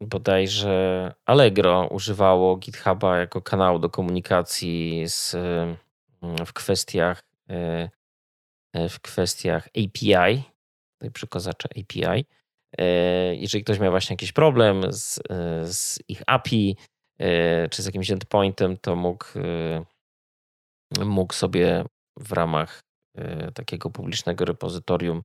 bodajże 0.00 1.14
Allegro 1.26 1.86
używało 1.86 2.56
GitHuba 2.56 3.18
jako 3.18 3.42
kanału 3.42 3.78
do 3.78 3.90
komunikacji 3.90 5.08
z, 5.08 5.34
y, 5.34 6.46
w 6.46 6.52
kwestiach 6.52 7.22
w 8.74 9.00
kwestiach 9.00 9.68
API, 9.68 10.42
tutaj 10.92 11.10
przykozacze 11.12 11.68
API. 11.68 12.24
Jeżeli 13.32 13.64
ktoś 13.64 13.78
miał 13.78 13.90
właśnie 13.90 14.14
jakiś 14.14 14.32
problem 14.32 14.92
z, 14.92 15.20
z 15.76 15.98
ich 16.08 16.22
API 16.26 16.76
czy 17.70 17.82
z 17.82 17.86
jakimś 17.86 18.10
endpointem, 18.10 18.76
to 18.76 18.96
mógł, 18.96 19.24
mógł 21.04 21.34
sobie 21.34 21.84
w 22.16 22.32
ramach 22.32 22.82
E, 23.18 23.52
takiego 23.52 23.90
publicznego 23.90 24.44
repozytorium 24.44 25.22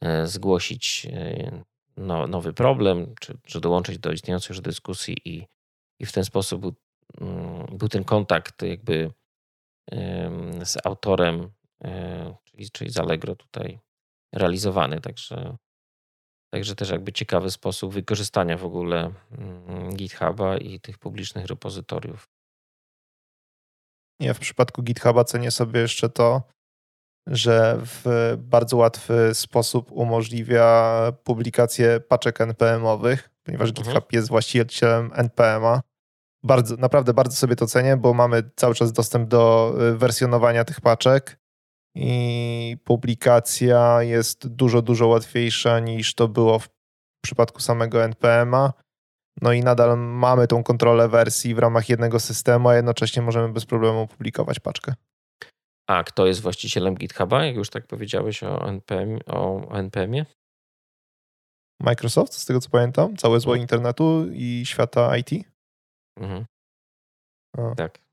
e, 0.00 0.26
zgłosić 0.26 1.06
e, 1.12 1.62
no, 1.96 2.26
nowy 2.26 2.52
problem, 2.52 3.14
czy, 3.20 3.38
czy 3.42 3.60
dołączyć 3.60 3.98
do 3.98 4.12
istniejącej 4.12 4.54
już 4.54 4.60
dyskusji 4.60 5.16
i, 5.24 5.46
i 6.00 6.06
w 6.06 6.12
ten 6.12 6.24
sposób 6.24 6.60
był, 6.60 6.74
mm, 7.20 7.78
był 7.78 7.88
ten 7.88 8.04
kontakt 8.04 8.62
jakby 8.62 9.10
z 10.64 10.86
autorem, 10.86 11.50
czyli, 12.44 12.70
czyli 12.70 12.90
z 12.90 12.98
Allegro 12.98 13.36
tutaj 13.36 13.78
realizowany. 14.34 15.00
Także, 15.00 15.56
także 16.52 16.74
też 16.74 16.90
jakby 16.90 17.12
ciekawy 17.12 17.50
sposób 17.50 17.92
wykorzystania 17.92 18.56
w 18.56 18.64
ogóle 18.64 19.12
mm, 19.30 19.96
GitHuba 19.96 20.56
i 20.56 20.80
tych 20.80 20.98
publicznych 20.98 21.46
repozytoriów. 21.46 22.28
Ja 24.20 24.34
w 24.34 24.38
przypadku 24.38 24.82
GitHuba 24.82 25.24
cenię 25.24 25.50
sobie 25.50 25.80
jeszcze 25.80 26.08
to, 26.08 26.42
że 27.26 27.78
w 27.80 28.34
bardzo 28.38 28.76
łatwy 28.76 29.30
sposób 29.34 29.92
umożliwia 29.92 30.92
publikację 31.24 32.00
paczek 32.00 32.40
NPM-owych, 32.40 33.30
ponieważ 33.44 33.68
mhm. 33.68 33.86
GitHub 33.86 34.12
jest 34.12 34.28
właścicielem 34.28 35.10
NPM-a. 35.14 35.80
Bardzo, 36.42 36.76
naprawdę 36.76 37.14
bardzo 37.14 37.36
sobie 37.36 37.56
to 37.56 37.66
cenię, 37.66 37.96
bo 37.96 38.14
mamy 38.14 38.50
cały 38.56 38.74
czas 38.74 38.92
dostęp 38.92 39.28
do 39.28 39.74
y, 39.94 39.96
wersjonowania 39.96 40.64
tych 40.64 40.80
paczek 40.80 41.38
i 41.94 42.76
publikacja 42.84 44.02
jest 44.02 44.48
dużo, 44.48 44.82
dużo 44.82 45.06
łatwiejsza 45.06 45.80
niż 45.80 46.14
to 46.14 46.28
było 46.28 46.58
w 46.58 46.68
przypadku 47.24 47.60
samego 47.60 48.04
NPM-a. 48.04 48.72
No 49.42 49.52
i 49.52 49.60
nadal 49.60 49.98
mamy 49.98 50.46
tą 50.46 50.62
kontrolę 50.62 51.08
wersji 51.08 51.54
w 51.54 51.58
ramach 51.58 51.88
jednego 51.88 52.20
systemu, 52.20 52.68
a 52.68 52.76
jednocześnie 52.76 53.22
możemy 53.22 53.52
bez 53.52 53.66
problemu 53.66 54.06
publikować 54.06 54.60
paczkę. 54.60 54.94
A 55.86 56.04
kto 56.04 56.26
jest 56.26 56.40
właścicielem 56.40 56.94
GitHuba, 56.94 57.44
jak 57.44 57.56
już 57.56 57.70
tak 57.70 57.86
powiedziałeś 57.86 58.42
o, 58.42 58.68
NPM, 58.68 59.18
o 59.26 59.68
NPM-ie? 59.78 60.26
Microsoft, 61.80 62.32
z 62.32 62.46
tego 62.46 62.60
co 62.60 62.70
pamiętam, 62.70 63.16
całe 63.16 63.40
zło 63.40 63.52
mhm. 63.52 63.62
internetu 63.62 64.26
i 64.32 64.62
świata 64.66 65.16
IT. 65.16 65.30
Mhm. 66.20 66.44
Tak. 67.76 68.06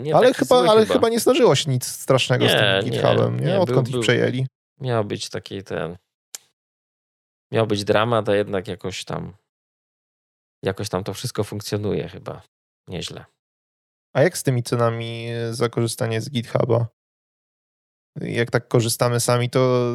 Nie 0.00 0.16
ale 0.16 0.34
chyba, 0.34 0.56
ale 0.56 0.80
chyba. 0.80 0.94
chyba. 0.94 1.08
nie 1.08 1.20
zdarzyło 1.20 1.54
się 1.54 1.70
nic 1.70 1.86
strasznego 1.86 2.44
nie, 2.44 2.50
z 2.50 2.54
tym 2.54 2.90
GitHubem, 2.90 3.40
nie? 3.40 3.46
nie? 3.46 3.60
Odkąd 3.60 3.90
był, 3.90 4.00
ich 4.00 4.04
przejęli? 4.04 4.46
Miał 4.80 5.04
być 5.04 5.30
taki 5.30 5.62
ten. 5.62 5.96
Miał 7.52 7.66
być 7.66 7.84
dramat, 7.84 8.28
a 8.28 8.34
jednak 8.34 8.68
jakoś 8.68 9.04
tam. 9.04 9.36
Jakoś 10.64 10.88
tam 10.88 11.04
to 11.04 11.14
wszystko 11.14 11.44
funkcjonuje 11.44 12.08
chyba 12.08 12.42
nieźle. 12.88 13.24
A 14.16 14.22
jak 14.22 14.38
z 14.38 14.42
tymi 14.42 14.62
cenami 14.62 15.28
za 15.50 15.68
korzystanie 15.68 16.20
z 16.20 16.30
GitHuba? 16.30 16.86
Jak 18.20 18.50
tak 18.50 18.68
korzystamy 18.68 19.20
sami, 19.20 19.50
to 19.50 19.60
e, 19.60 19.92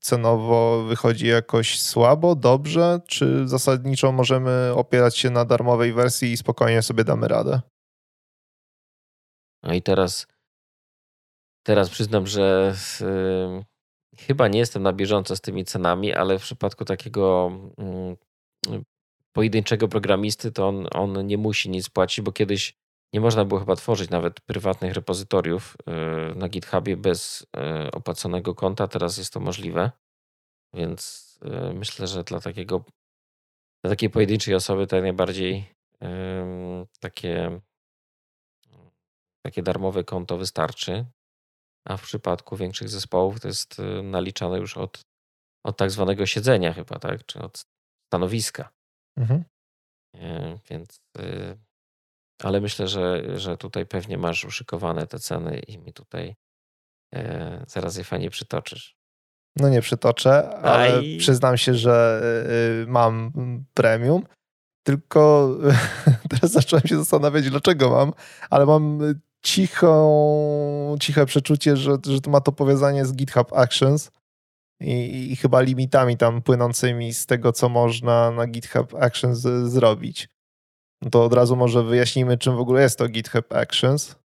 cenowo 0.00 0.84
wychodzi 0.88 1.26
jakoś 1.26 1.80
słabo, 1.80 2.34
dobrze, 2.34 3.00
czy 3.08 3.48
zasadniczo 3.48 4.12
możemy 4.12 4.72
opierać 4.74 5.18
się 5.18 5.30
na 5.30 5.44
darmowej 5.44 5.92
wersji 5.92 6.32
i 6.32 6.36
spokojnie 6.36 6.82
sobie 6.82 7.04
damy 7.04 7.28
radę? 7.28 7.60
No 9.62 9.74
i 9.74 9.82
teraz, 9.82 10.26
teraz 11.66 11.90
przyznam, 11.90 12.26
że 12.26 12.74
yy, 13.00 13.64
chyba 14.18 14.48
nie 14.48 14.58
jestem 14.58 14.82
na 14.82 14.92
bieżąco 14.92 15.36
z 15.36 15.40
tymi 15.40 15.64
cenami, 15.64 16.14
ale 16.14 16.38
w 16.38 16.42
przypadku 16.42 16.84
takiego 16.84 17.52
yy, 18.68 18.82
pojedynczego 19.32 19.88
programisty, 19.88 20.52
to 20.52 20.68
on, 20.68 20.86
on 20.92 21.26
nie 21.26 21.38
musi 21.38 21.70
nic 21.70 21.90
płacić, 21.90 22.24
bo 22.24 22.32
kiedyś 22.32 22.81
nie 23.12 23.20
można 23.20 23.44
było 23.44 23.60
chyba 23.60 23.76
tworzyć 23.76 24.10
nawet 24.10 24.40
prywatnych 24.40 24.92
repozytoriów 24.92 25.76
y, 26.32 26.34
na 26.34 26.48
GitHubie 26.48 26.96
bez 26.96 27.42
y, 27.86 27.90
opłaconego 27.90 28.54
konta. 28.54 28.88
Teraz 28.88 29.16
jest 29.16 29.32
to 29.32 29.40
możliwe. 29.40 29.90
Więc 30.74 31.32
y, 31.70 31.74
myślę, 31.74 32.06
że 32.06 32.24
dla 32.24 32.40
takiego 32.40 32.84
dla 33.84 33.90
takiej 33.90 34.10
pojedynczej 34.10 34.54
osoby 34.54 34.86
to 34.86 35.00
najbardziej 35.00 35.74
takie, 37.00 37.60
takie 39.46 39.62
darmowe 39.62 40.04
konto 40.04 40.38
wystarczy. 40.38 41.06
A 41.88 41.96
w 41.96 42.02
przypadku 42.02 42.56
większych 42.56 42.88
zespołów 42.88 43.40
to 43.40 43.48
jest 43.48 43.76
naliczane 44.02 44.58
już 44.58 44.76
od, 44.76 45.00
od 45.66 45.76
tak 45.76 45.90
zwanego 45.90 46.26
siedzenia 46.26 46.72
chyba, 46.72 46.98
tak? 46.98 47.26
Czy 47.26 47.38
od 47.38 47.64
stanowiska. 48.08 48.72
Mhm. 49.18 49.44
Więc 50.70 51.00
ale 52.42 52.60
myślę, 52.60 52.88
że, 52.88 53.22
że 53.38 53.56
tutaj 53.56 53.86
pewnie 53.86 54.18
masz 54.18 54.44
uszykowane 54.44 55.06
te 55.06 55.18
ceny 55.18 55.58
i 55.58 55.78
mi 55.78 55.92
tutaj 55.92 56.34
e, 57.14 57.64
zaraz 57.68 57.96
je 57.96 58.04
fajnie 58.04 58.30
przytoczysz. 58.30 58.96
No 59.56 59.68
nie 59.68 59.80
przytoczę, 59.80 60.50
ale 60.50 60.94
Aj. 60.94 61.16
przyznam 61.18 61.56
się, 61.56 61.74
że 61.74 62.22
y, 62.82 62.86
mam 62.86 63.32
premium. 63.74 64.22
Tylko 64.86 65.50
teraz 66.30 66.50
zacząłem 66.52 66.86
się 66.86 66.96
zastanawiać, 66.96 67.50
dlaczego 67.50 67.90
mam, 67.90 68.12
ale 68.50 68.66
mam 68.66 68.98
cichą, 69.42 70.96
ciche 71.00 71.26
przeczucie, 71.26 71.76
że, 71.76 71.96
że 72.06 72.20
to 72.20 72.30
ma 72.30 72.40
to 72.40 72.52
powiązanie 72.52 73.04
z 73.04 73.12
GitHub 73.12 73.52
Actions 73.52 74.10
i, 74.80 75.32
i 75.32 75.36
chyba 75.36 75.60
limitami 75.60 76.16
tam 76.16 76.42
płynącymi 76.42 77.14
z 77.14 77.26
tego, 77.26 77.52
co 77.52 77.68
można 77.68 78.30
na 78.30 78.46
GitHub 78.46 78.94
Actions 78.94 79.38
zrobić. 79.64 80.28
No 81.02 81.10
to 81.10 81.24
od 81.24 81.32
razu 81.32 81.56
może 81.56 81.82
wyjaśnijmy, 81.82 82.38
czym 82.38 82.56
w 82.56 82.60
ogóle 82.60 82.82
jest 82.82 82.98
to 82.98 83.08
GitHub 83.08 83.52
Actions. 83.52 84.16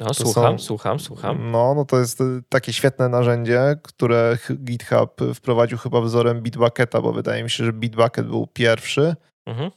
No, 0.00 0.06
to 0.06 0.14
słucham, 0.14 0.58
są, 0.58 0.64
słucham, 0.64 1.00
słucham. 1.00 1.50
No, 1.50 1.74
no 1.74 1.84
to 1.84 1.98
jest 1.98 2.20
y, 2.20 2.42
takie 2.48 2.72
świetne 2.72 3.08
narzędzie, 3.08 3.76
które 3.82 4.38
GitHub 4.64 5.20
wprowadził 5.34 5.78
chyba 5.78 6.00
wzorem 6.00 6.42
Bitbucketa, 6.42 7.00
bo 7.00 7.12
wydaje 7.12 7.42
mi 7.42 7.50
się, 7.50 7.64
że 7.64 7.72
Bitbucket 7.72 8.26
był 8.26 8.46
pierwszy, 8.46 9.16
mhm. 9.46 9.70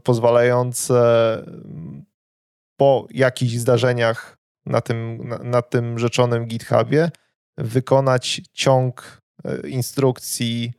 pozwalające 0.00 1.02
po 2.76 3.06
jakichś 3.10 3.52
zdarzeniach 3.52 4.36
na 4.66 4.80
tym, 4.80 5.28
na, 5.28 5.38
na 5.38 5.62
tym 5.62 5.98
rzeczonym 5.98 6.46
GitHubie 6.46 7.10
wykonać 7.58 8.40
ciąg 8.52 9.20
y, 9.64 9.68
instrukcji 9.68 10.72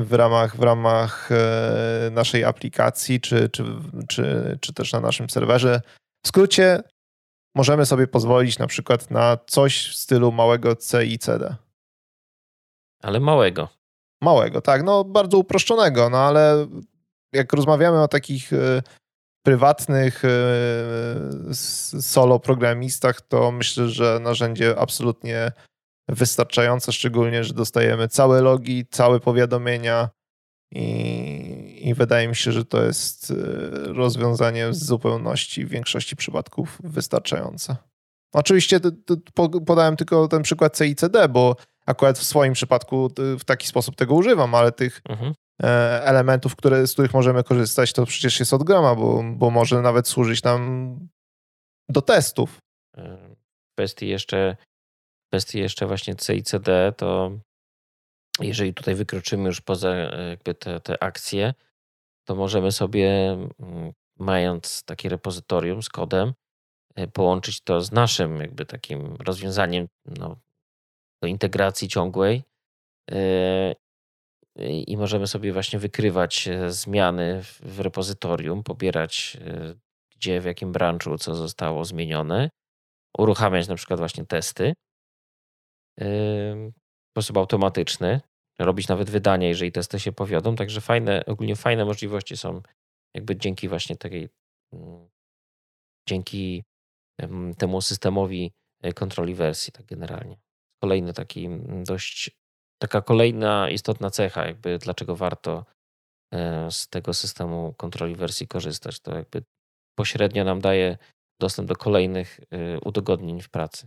w 0.00 0.12
ramach, 0.12 0.56
w 0.56 0.62
ramach 0.62 1.32
e, 1.32 2.10
naszej 2.10 2.44
aplikacji, 2.44 3.20
czy, 3.20 3.48
czy, 3.48 3.64
czy, 4.08 4.58
czy 4.60 4.72
też 4.74 4.92
na 4.92 5.00
naszym 5.00 5.30
serwerze. 5.30 5.80
W 6.24 6.28
skrócie, 6.28 6.82
możemy 7.54 7.86
sobie 7.86 8.06
pozwolić 8.06 8.58
na 8.58 8.66
przykład 8.66 9.10
na 9.10 9.38
coś 9.46 9.88
w 9.88 9.94
stylu 9.94 10.32
małego 10.32 10.76
C 10.76 11.06
i 11.06 11.18
CD. 11.18 11.56
Ale 13.02 13.20
małego. 13.20 13.68
Małego, 14.22 14.60
tak, 14.60 14.82
no 14.82 15.04
bardzo 15.04 15.38
uproszczonego, 15.38 16.10
no 16.10 16.18
ale 16.18 16.66
jak 17.32 17.52
rozmawiamy 17.52 18.02
o 18.02 18.08
takich 18.08 18.52
e, 18.52 18.82
prywatnych 19.46 20.24
e, 20.24 20.28
solo 22.02 22.40
programistach, 22.40 23.20
to 23.20 23.52
myślę, 23.52 23.88
że 23.88 24.20
narzędzie 24.22 24.78
absolutnie 24.78 25.52
wystarczające, 26.08 26.92
szczególnie, 26.92 27.44
że 27.44 27.54
dostajemy 27.54 28.08
całe 28.08 28.40
logi, 28.40 28.86
całe 28.90 29.20
powiadomienia 29.20 30.10
i, 30.72 31.88
i 31.88 31.94
wydaje 31.94 32.28
mi 32.28 32.36
się, 32.36 32.52
że 32.52 32.64
to 32.64 32.82
jest 32.82 33.30
e, 33.30 33.34
rozwiązanie 33.92 34.68
w 34.68 34.74
zupełności 34.74 35.64
w 35.64 35.68
większości 35.68 36.16
przypadków 36.16 36.78
wystarczające. 36.84 37.76
Oczywiście 38.32 38.80
podałem 39.66 39.96
tylko 39.96 40.28
ten 40.28 40.42
przykład 40.42 40.78
CICD, 40.78 41.28
bo 41.28 41.56
akurat 41.86 42.18
w 42.18 42.24
swoim 42.24 42.52
przypadku 42.52 43.08
w 43.38 43.44
taki 43.44 43.66
sposób 43.66 43.96
tego 43.96 44.14
używam, 44.14 44.54
ale 44.54 44.72
tych 44.72 45.00
mhm. 45.08 45.34
E, 45.62 46.04
elementów, 46.04 46.56
które, 46.56 46.86
z 46.86 46.92
których 46.92 47.14
możemy 47.14 47.44
korzystać, 47.44 47.92
to 47.92 48.06
przecież 48.06 48.40
jest 48.40 48.52
od 48.52 48.62
groma, 48.62 48.94
bo, 48.94 49.24
bo 49.36 49.50
może 49.50 49.82
nawet 49.82 50.08
służyć 50.08 50.42
nam 50.42 50.98
do 51.88 52.02
testów. 52.02 52.58
W 52.96 53.74
kwestii 53.74 54.08
jeszcze 54.08 54.56
kwestii 55.34 55.58
jeszcze 55.58 55.86
właśnie 55.86 56.14
C 56.14 56.34
i 56.34 56.42
CD, 56.42 56.92
to 56.96 57.38
jeżeli 58.40 58.74
tutaj 58.74 58.94
wykroczymy 58.94 59.46
już 59.46 59.60
poza 59.60 59.88
e, 59.88 60.28
jakby 60.28 60.54
te, 60.54 60.80
te 60.80 61.02
akcje, 61.02 61.54
to 62.24 62.34
możemy 62.34 62.72
sobie, 62.72 63.30
mm, 63.30 63.92
mając 64.18 64.84
takie 64.84 65.08
repozytorium 65.08 65.82
z 65.82 65.88
kodem, 65.88 66.34
e, 66.94 67.06
połączyć 67.06 67.60
to 67.60 67.80
z 67.80 67.92
naszym 67.92 68.40
jakby 68.40 68.66
takim 68.66 69.16
rozwiązaniem 69.16 69.88
no, 70.18 70.36
do 71.22 71.28
integracji 71.28 71.88
ciągłej 71.88 72.42
e, 73.10 73.74
i 74.86 74.96
możemy 74.96 75.26
sobie 75.26 75.52
właśnie 75.52 75.78
wykrywać 75.78 76.48
zmiany 76.68 77.42
w 77.42 77.80
repozytorium, 77.80 78.62
pobierać 78.62 79.36
gdzie, 80.16 80.40
w 80.40 80.44
jakim 80.44 80.72
branchu 80.72 81.18
co 81.18 81.34
zostało 81.34 81.84
zmienione, 81.84 82.50
uruchamiać 83.18 83.68
na 83.68 83.74
przykład 83.74 83.98
właśnie 83.98 84.26
testy 84.26 84.74
w 86.00 86.70
sposób 87.10 87.36
automatyczny, 87.36 88.20
robić 88.58 88.88
nawet 88.88 89.10
wydania, 89.10 89.48
jeżeli 89.48 89.72
testy 89.72 90.00
się 90.00 90.12
powiodą. 90.12 90.56
Także 90.56 90.80
fajne, 90.80 91.24
ogólnie 91.26 91.56
fajne 91.56 91.84
możliwości 91.84 92.36
są 92.36 92.62
jakby 93.14 93.36
dzięki 93.36 93.68
właśnie 93.68 93.96
takiej, 93.96 94.28
mm, 94.72 95.08
dzięki 96.08 96.64
temu 97.58 97.80
systemowi 97.80 98.52
e, 98.82 98.92
kontroli 98.92 99.34
wersji, 99.34 99.72
tak 99.72 99.86
generalnie. 99.86 100.36
Kolejny 100.82 101.12
taki 101.12 101.44
mm, 101.44 101.84
dość, 101.84 102.30
taka 102.78 103.02
kolejna 103.02 103.70
istotna 103.70 104.10
cecha, 104.10 104.46
jakby 104.46 104.78
dlaczego 104.78 105.16
warto 105.16 105.64
e, 106.32 106.70
z 106.70 106.88
tego 106.88 107.14
systemu 107.14 107.74
kontroli 107.76 108.16
wersji 108.16 108.48
korzystać. 108.48 109.00
To 109.00 109.14
jakby 109.16 109.42
pośrednio 109.98 110.44
nam 110.44 110.60
daje 110.60 110.98
dostęp 111.40 111.68
do 111.68 111.76
kolejnych 111.76 112.40
e, 112.40 112.80
udogodnień 112.80 113.40
w 113.40 113.50
pracy. 113.50 113.86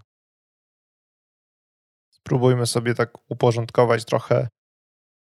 Spróbujmy 2.28 2.68
sobie 2.68 2.94
tak 2.96 3.14
uporządkować 3.30 4.06
trochę 4.06 4.48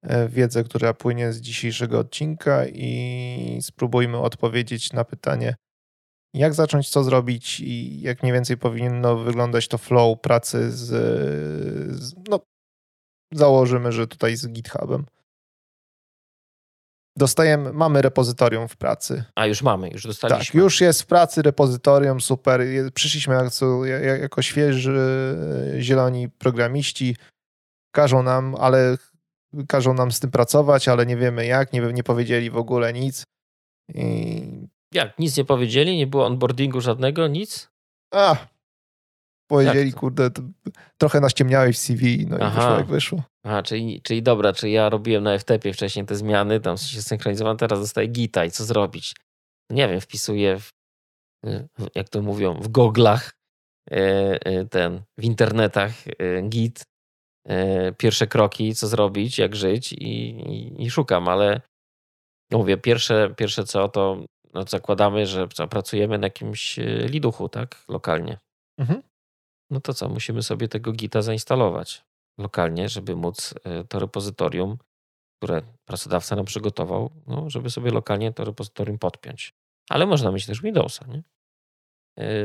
E, 0.04 0.30
wiedzę, 0.30 0.64
która 0.64 0.94
płynie 0.94 1.34
z 1.34 1.42
dzisiejszego 1.42 2.00
odcinka 2.00 2.66
i 2.68 3.60
spróbujmy 3.62 4.18
odpowiedzieć 4.18 4.94
na 4.94 5.04
pytanie, 5.04 5.56
jak 6.34 6.54
zacząć, 6.54 6.90
co 6.90 7.04
zrobić 7.04 7.60
i 7.60 8.02
jak 8.02 8.24
mniej 8.24 8.34
więcej 8.34 8.58
powinno 8.58 9.18
wyglądać 9.18 9.68
to 9.68 9.78
flow 9.78 10.22
pracy 10.22 10.72
z, 10.72 10.88
z 11.96 12.14
no, 12.30 12.40
założymy, 13.32 13.92
że 13.92 14.08
tutaj 14.08 14.36
z 14.36 14.48
GitHubem. 14.48 15.06
Dostajemy, 17.18 17.74
mamy 17.74 18.02
repozytorium 18.02 18.68
w 18.68 18.78
pracy. 18.78 19.24
A 19.36 19.46
już 19.46 19.62
mamy, 19.62 19.90
już 19.90 20.04
dostaliśmy. 20.04 20.46
Tak, 20.46 20.54
już 20.54 20.82
jest 20.82 21.02
w 21.02 21.06
pracy 21.06 21.42
repozytorium, 21.42 22.22
super. 22.22 22.62
Przyszliśmy 22.94 23.36
jako, 23.36 23.86
jako 24.22 24.42
świeży, 24.42 25.36
zieloni 25.80 26.30
programiści. 26.30 27.16
Każą 27.96 28.24
nam, 28.24 28.56
ale 28.60 28.98
każą 29.68 29.94
nam 29.94 30.12
z 30.12 30.20
tym 30.20 30.32
pracować, 30.32 30.88
ale 30.88 31.06
nie 31.06 31.18
wiemy 31.18 31.46
jak, 31.46 31.74
nie, 31.74 31.82
nie 31.82 32.04
powiedzieli 32.04 32.50
w 32.50 32.58
ogóle 32.58 32.94
nic. 32.94 33.24
I... 33.94 34.68
Jak? 34.94 35.20
Nic 35.20 35.38
nie 35.38 35.46
powiedzieli? 35.46 35.98
Nie 35.98 36.08
było 36.08 36.26
onboardingu 36.26 36.82
żadnego? 36.82 37.28
Nic? 37.28 37.70
A, 38.14 38.36
powiedzieli, 39.54 39.94
kurde, 39.94 40.30
trochę 40.98 41.20
naściemniałeś 41.20 41.76
w 41.76 41.80
CV, 41.80 42.28
no 42.30 42.38
Aha. 42.42 42.50
i 42.50 42.56
wyszło 42.56 42.78
jak 42.78 42.88
wyszło. 42.88 43.24
Aha, 43.46 43.64
czyli, 43.64 44.02
czyli 44.02 44.24
dobra, 44.24 44.54
czyli 44.54 44.74
ja 44.74 44.90
robiłem 44.90 45.24
na 45.24 45.38
FTP 45.40 45.74
wcześniej 45.74 46.06
te 46.06 46.16
zmiany, 46.16 46.60
tam 46.60 46.78
się 46.78 47.02
synchronizowałem, 47.02 47.58
teraz 47.58 47.80
dostaję 47.80 48.08
gita 48.08 48.46
i 48.46 48.52
co 48.52 48.64
zrobić? 48.64 49.16
Nie 49.70 49.88
wiem, 49.88 50.02
wpisuję, 50.02 50.60
w, 50.60 50.70
jak 51.96 52.10
to 52.10 52.22
mówią, 52.22 52.54
w 52.54 52.68
goglach 52.68 53.34
e, 53.92 53.96
e, 54.46 54.66
ten, 54.66 55.02
w 55.20 55.24
internetach 55.24 55.92
e, 56.08 56.42
git 56.42 56.84
pierwsze 57.98 58.28
kroki, 58.28 58.76
co 58.76 58.88
zrobić, 58.88 59.38
jak 59.38 59.56
żyć 59.56 59.94
i, 59.94 60.30
i, 60.30 60.84
i 60.84 60.90
szukam, 60.90 61.28
ale 61.28 61.62
no 62.52 62.58
mówię, 62.58 62.78
pierwsze, 62.78 63.34
pierwsze 63.38 63.64
co, 63.64 63.90
to 63.90 64.26
no, 64.54 64.64
zakładamy, 64.64 65.26
że 65.26 65.48
pracujemy 65.70 66.18
na 66.18 66.28
jakimś 66.28 66.80
liduchu, 67.10 67.50
tak, 67.50 67.84
lokalnie. 67.88 68.38
Mhm. 68.80 69.02
No 69.74 69.82
to 69.82 69.94
co, 69.94 70.10
musimy 70.10 70.44
sobie 70.44 70.68
tego 70.68 70.92
gita 70.92 71.22
zainstalować 71.22 72.06
lokalnie, 72.38 72.90
żeby 72.90 73.16
móc 73.16 73.54
e, 73.64 73.84
to 73.84 74.00
repozytorium, 74.00 74.78
które 75.38 75.62
pracodawca 75.86 76.36
nam 76.36 76.46
przygotował, 76.46 77.10
no, 77.28 77.50
żeby 77.50 77.70
sobie 77.70 77.92
lokalnie 77.92 78.34
to 78.34 78.46
repozytorium 78.46 79.00
podpiąć. 79.00 79.54
Ale 79.90 80.06
można 80.06 80.32
mieć 80.32 80.46
też 80.46 80.62
Windowsa, 80.62 81.06
nie? 81.08 81.24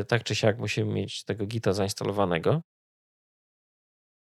Tak 0.05 0.25
czy 0.25 0.35
siak 0.35 0.59
musimy 0.59 0.93
mieć 0.93 1.25
tego 1.25 1.47
gita 1.47 1.73
zainstalowanego 1.73 2.61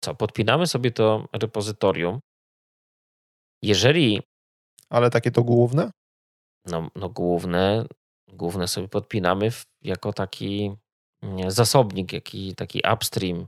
co, 0.06 0.14
podpinamy 0.14 0.66
sobie 0.66 0.90
to 0.90 1.28
repozytorium. 1.32 2.20
Jeżeli. 3.62 4.22
Ale 4.90 5.10
takie 5.10 5.30
to 5.30 5.42
główne? 5.42 5.90
No, 6.66 6.90
no 6.94 7.08
główne, 7.08 7.86
główne 8.28 8.68
sobie 8.68 8.88
podpinamy 8.88 9.50
w, 9.50 9.66
jako 9.82 10.12
taki 10.12 10.76
zasobnik, 11.48 12.12
jaki, 12.12 12.54
taki 12.54 12.82
upstream. 12.94 13.46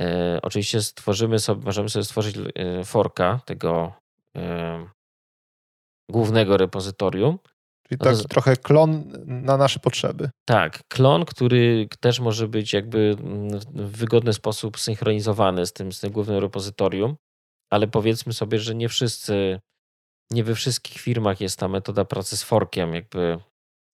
E, 0.00 0.38
oczywiście 0.42 0.82
stworzymy 0.82 1.38
sobie, 1.38 1.64
możemy 1.64 1.88
sobie 1.88 2.04
stworzyć 2.04 2.36
e, 2.36 2.84
forka 2.84 3.40
tego 3.46 3.92
e, 4.36 4.86
głównego 6.10 6.56
repozytorium 6.56 7.38
Czyli 7.88 7.98
taki 7.98 8.16
no 8.16 8.24
trochę 8.24 8.56
klon 8.56 9.12
na 9.26 9.56
nasze 9.56 9.80
potrzeby. 9.80 10.30
Tak, 10.44 10.80
klon, 10.88 11.24
który 11.24 11.88
też 12.00 12.20
może 12.20 12.48
być 12.48 12.72
jakby 12.72 13.16
w 13.74 13.96
wygodny 13.96 14.32
sposób 14.32 14.78
synchronizowany 14.78 15.66
z 15.66 15.72
tym, 15.72 15.92
z 15.92 16.00
tym 16.00 16.12
głównym 16.12 16.38
repozytorium, 16.38 17.16
ale 17.70 17.86
powiedzmy 17.86 18.32
sobie, 18.32 18.58
że 18.58 18.74
nie 18.74 18.88
wszyscy, 18.88 19.60
nie 20.30 20.44
we 20.44 20.54
wszystkich 20.54 21.02
firmach 21.02 21.40
jest 21.40 21.58
ta 21.58 21.68
metoda 21.68 22.04
pracy 22.04 22.36
z 22.36 22.42
forkiem, 22.42 22.94
jakby 22.94 23.38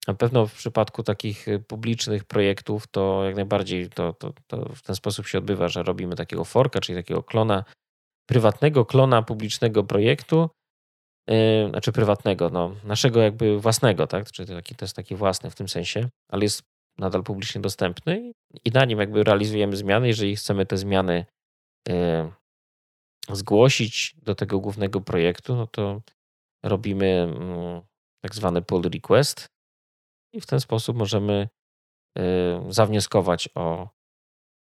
na 0.09 0.15
pewno 0.15 0.47
w 0.47 0.55
przypadku 0.55 1.03
takich 1.03 1.47
publicznych 1.69 2.25
projektów 2.25 2.87
to 2.87 3.25
jak 3.25 3.35
najbardziej 3.35 3.91
to, 3.91 4.13
to, 4.13 4.33
to 4.47 4.73
w 4.75 4.83
ten 4.83 4.97
sposób 4.97 5.27
się 5.27 5.39
odbywa, 5.39 5.69
że 5.69 5.83
robimy 5.83 6.17
takiego 6.17 6.45
forka, 6.45 6.81
czyli 6.81 6.99
takiego 6.99 7.23
klona, 7.23 7.65
prywatnego 8.29 8.85
klona 8.85 9.23
publicznego 9.23 9.85
projektu, 9.85 10.51
Yy, 11.29 11.71
znaczy 11.71 11.93
prywatnego, 11.93 12.51
no, 12.51 12.77
naszego 12.85 13.21
jakby 13.21 13.61
własnego, 13.61 14.07
tak? 14.07 14.31
Czyli 14.31 14.49
to, 14.49 14.55
taki, 14.55 14.75
to 14.75 14.85
jest 14.85 14.97
taki 14.97 15.15
własny 15.15 15.51
w 15.51 15.55
tym 15.55 15.69
sensie, 15.69 16.09
ale 16.29 16.43
jest 16.43 16.63
nadal 16.99 17.23
publicznie 17.23 17.61
dostępny 17.61 18.33
i 18.65 18.71
na 18.71 18.85
nim 18.85 18.99
jakby 18.99 19.25
realizujemy 19.25 19.77
zmiany. 19.77 20.07
Jeżeli 20.07 20.37
chcemy 20.37 20.67
te 20.67 20.77
zmiany 20.77 21.25
yy, 21.89 21.95
zgłosić 23.31 24.17
do 24.23 24.35
tego 24.35 24.61
głównego 24.61 25.01
projektu, 25.01 25.57
no 25.57 25.67
to 25.67 26.01
robimy 26.65 27.07
mm, 27.07 27.81
tak 28.23 28.35
zwany 28.35 28.63
pull 28.63 28.83
request 28.83 29.47
i 30.35 30.41
w 30.41 30.47
ten 30.47 30.61
sposób 30.61 30.97
możemy 30.97 31.49
yy, 32.17 32.25
zawnioskować 32.69 33.49
o, 33.55 33.89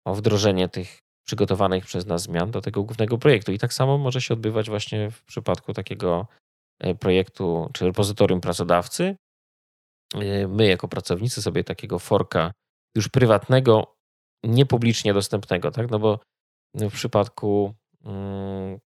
o 0.06 0.14
wdrożenie 0.14 0.68
tych 0.68 0.98
przygotowanych 1.26 1.84
przez 1.84 2.06
nas 2.06 2.22
zmian 2.22 2.50
do 2.50 2.60
tego 2.60 2.82
głównego 2.82 3.18
projektu. 3.18 3.52
I 3.52 3.58
tak 3.58 3.72
samo 3.72 3.98
może 3.98 4.20
się 4.20 4.34
odbywać 4.34 4.68
właśnie 4.68 5.10
w 5.10 5.22
przypadku 5.22 5.72
takiego 5.72 6.26
E, 6.80 6.94
projektu 6.94 7.70
czy 7.72 7.84
repozytorium 7.84 8.40
pracodawcy, 8.40 9.16
e, 10.14 10.48
my 10.48 10.66
jako 10.66 10.88
pracownicy 10.88 11.42
sobie 11.42 11.64
takiego 11.64 11.98
forka 11.98 12.52
już 12.96 13.08
prywatnego, 13.08 13.94
niepublicznie 14.44 15.14
dostępnego, 15.14 15.70
tak? 15.70 15.90
No 15.90 15.98
bo 15.98 16.18
w 16.74 16.92
przypadku 16.92 17.74
mm, 18.04 18.78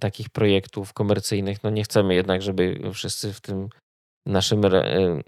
takich 0.00 0.30
projektów 0.30 0.92
komercyjnych, 0.92 1.62
no 1.62 1.70
nie 1.70 1.84
chcemy 1.84 2.14
jednak, 2.14 2.42
żeby 2.42 2.90
wszyscy 2.94 3.32
w 3.32 3.40
tym 3.40 3.68
naszym, 4.26 4.64
e, 4.64 5.20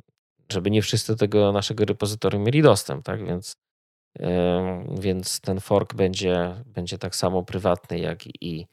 żeby 0.53 0.71
nie 0.71 0.83
wszyscy 0.83 1.13
do 1.13 1.17
tego 1.17 1.53
naszego 1.53 1.85
repozytorium 1.85 2.45
mieli 2.45 2.63
dostęp, 2.63 3.05
tak? 3.05 3.27
Więc, 3.27 3.57
więc 5.01 5.41
ten 5.41 5.61
fork 5.61 5.95
będzie, 5.95 6.63
będzie 6.67 6.99
tak 6.99 7.17
samo 7.17 7.43
prywatny, 7.43 7.99
jak 7.99 8.43
i 8.43 8.67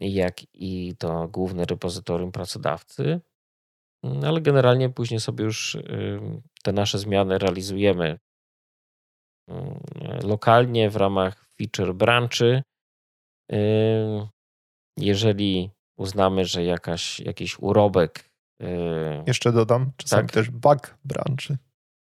jak 0.00 0.54
i 0.54 0.96
to 0.98 1.28
główne 1.28 1.64
repozytorium 1.64 2.32
pracodawcy, 2.32 3.20
mm, 4.02 4.24
ale 4.24 4.40
generalnie 4.40 4.90
później 4.90 5.20
sobie 5.20 5.44
już 5.44 5.76
te 6.62 6.72
nasze 6.72 6.98
zmiany 6.98 7.38
realizujemy 7.38 8.18
mm, 9.48 9.80
lokalnie 10.22 10.90
w 10.90 10.96
ramach 10.96 11.48
feature 11.56 11.94
branchy. 11.94 12.62
Jeżeli 14.96 15.70
uznamy, 15.96 16.44
że 16.44 16.64
jakaś, 16.64 17.20
jakiś 17.20 17.58
urobek. 17.58 18.27
Jeszcze 19.26 19.52
dodam, 19.52 19.90
czasami 19.96 20.22
tak? 20.22 20.32
też 20.32 20.50
bug 20.50 20.98
branchy. 21.04 21.56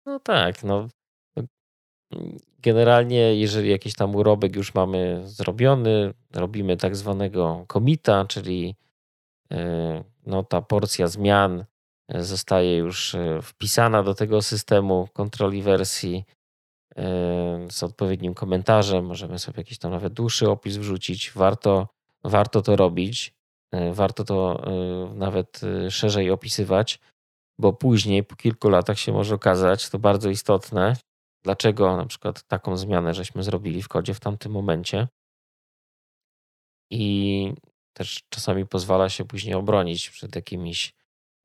No 0.07 0.21
tak, 0.21 0.65
no 0.65 0.89
Generalnie, 2.63 3.35
jeżeli 3.35 3.71
jakiś 3.71 3.95
tam 3.95 4.15
urobek 4.15 4.57
już 4.57 4.75
mamy 4.75 5.23
zrobiony, 5.25 6.15
robimy 6.35 6.77
tak 6.77 6.97
zwanego 6.97 7.65
komita, 7.67 8.25
czyli 8.25 8.77
e, 9.51 10.05
no, 10.27 10.43
ta 10.43 10.63
porcja 10.63 11.07
zmian 11.07 11.65
e, 12.09 12.23
zostaje 12.23 12.77
już 12.77 13.17
wpisana 13.43 14.03
do 14.03 14.15
tego 14.15 14.43
systemu 14.43 15.09
kontroli 15.13 15.63
wersji 15.63 16.25
z 17.71 17.83
odpowiednim 17.83 18.35
komentarzem. 18.35 19.05
Możemy 19.05 19.39
sobie 19.39 19.61
jakiś 19.61 19.79
tam 19.79 19.91
nawet 19.91 20.13
dłuższy 20.13 20.51
opis 20.51 20.77
wrzucić. 20.77 21.33
Warto 21.35 21.89
warto 22.25 22.63
to 22.63 22.77
robić, 22.77 23.35
warto 23.93 24.25
to 24.25 24.63
nawet 25.15 25.61
szerzej 25.91 26.31
opisywać, 26.31 27.01
bo 27.61 27.73
później, 27.73 28.25
po 28.25 28.37
kilku 28.37 28.69
latach 28.69 28.99
się 28.99 29.13
może 29.13 29.35
okazać, 29.35 29.91
to 29.91 29.99
bardzo 29.99 30.31
istotne, 30.31 30.97
dlaczego 31.45 31.97
na 31.97 32.07
przykład 32.07 32.43
taką 32.43 32.77
zmianę 32.77 33.15
żeśmy 33.15 33.43
zrobili 33.43 33.83
w 33.83 33.89
kodzie 33.89 34.15
w 34.15 34.21
tamtym 34.21 34.53
momencie. 34.53 35.09
I 36.91 37.55
też 37.97 38.23
czasami 38.29 38.67
pozwala 38.67 39.09
się 39.09 39.25
później 39.25 39.55
obronić 39.55 40.11
przed 40.11 40.37
jakimiś 40.37 40.93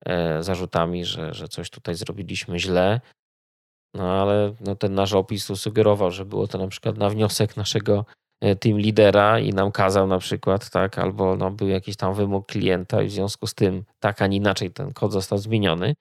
e, 0.06 0.44
zarzutami, 0.44 1.06
że, 1.06 1.34
że 1.34 1.48
coś 1.48 1.70
tutaj 1.70 1.96
zrobiliśmy 1.96 2.60
źle. 2.60 3.02
No 3.94 4.22
ale 4.22 4.56
no, 4.60 4.76
ten 4.76 4.94
nasz 4.94 5.14
opis 5.14 5.46
sugerował, 5.46 6.12
że 6.12 6.26
było 6.26 6.48
to 6.48 6.58
na 6.58 6.68
przykład 6.68 6.98
na 6.98 7.10
wniosek 7.10 7.58
naszego 7.58 8.06
e, 8.10 8.21
team 8.60 8.80
lidera 8.80 9.40
i 9.40 9.50
nam 9.50 9.72
kazał 9.72 10.08
na 10.08 10.20
przykład, 10.20 10.70
tak, 10.70 11.00
albo 11.00 11.36
no, 11.36 11.52
był 11.52 11.68
jakiś 11.68 11.96
tam 11.96 12.14
wymóg 12.14 12.48
klienta 12.48 13.02
i 13.02 13.08
w 13.08 13.12
związku 13.12 13.48
z 13.48 13.54
tym 13.54 13.84
tak, 14.00 14.22
a 14.22 14.28
nie 14.28 14.38
inaczej 14.38 14.72
ten 14.72 14.94
kod 14.94 15.12
został 15.12 15.38
zmieniony. 15.38 15.94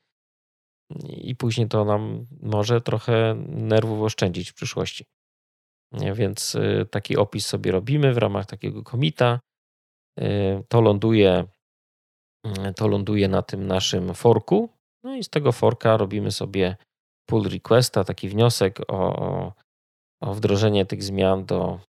I 1.06 1.36
później 1.36 1.68
to 1.68 1.84
nam 1.84 2.26
może 2.42 2.80
trochę 2.80 3.34
nerwów 3.48 4.02
oszczędzić 4.02 4.50
w 4.50 4.54
przyszłości. 4.54 5.04
Więc 6.14 6.54
y, 6.54 6.86
taki 6.90 7.16
opis 7.16 7.46
sobie 7.46 7.72
robimy 7.72 8.14
w 8.14 8.18
ramach 8.18 8.46
takiego 8.46 8.82
komita. 8.82 9.40
Y, 10.20 10.24
to 10.68 10.80
ląduje, 10.80 11.44
to 12.76 12.88
ląduje 12.88 13.28
na 13.28 13.42
tym 13.42 13.66
naszym 13.66 14.14
forku. 14.14 14.68
No 15.04 15.16
i 15.16 15.24
z 15.24 15.28
tego 15.28 15.52
forka 15.52 15.96
robimy 15.96 16.32
sobie 16.32 16.76
pull 17.26 17.48
requesta, 17.48 18.04
taki 18.04 18.28
wniosek 18.28 18.78
o, 18.88 19.52
o 20.22 20.34
wdrożenie 20.34 20.86
tych 20.86 21.02
zmian 21.02 21.44
do, 21.44 21.80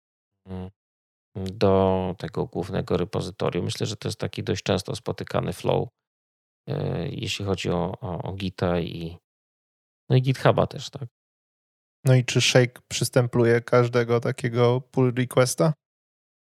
do 1.37 2.15
tego 2.19 2.47
głównego 2.47 2.97
repozytorium. 2.97 3.65
Myślę, 3.65 3.87
że 3.87 3.97
to 3.97 4.09
jest 4.09 4.21
taki 4.21 4.43
dość 4.43 4.63
często 4.63 4.97
spotykany 4.97 5.53
flow, 5.53 5.89
jeśli 7.11 7.45
chodzi 7.45 7.71
o, 7.71 7.99
o, 8.01 8.23
o 8.23 8.33
Gita 8.33 8.81
i, 8.81 9.19
no 10.11 10.17
i 10.17 10.23
GitHuba 10.23 10.67
też, 10.67 10.91
tak? 10.91 11.09
No 12.05 12.15
i 12.15 12.25
czy 12.25 12.41
Shake 12.41 12.81
przystępuje 12.89 13.61
każdego 13.61 14.21
takiego 14.21 14.81
pull 14.81 15.15
requesta? 15.15 15.73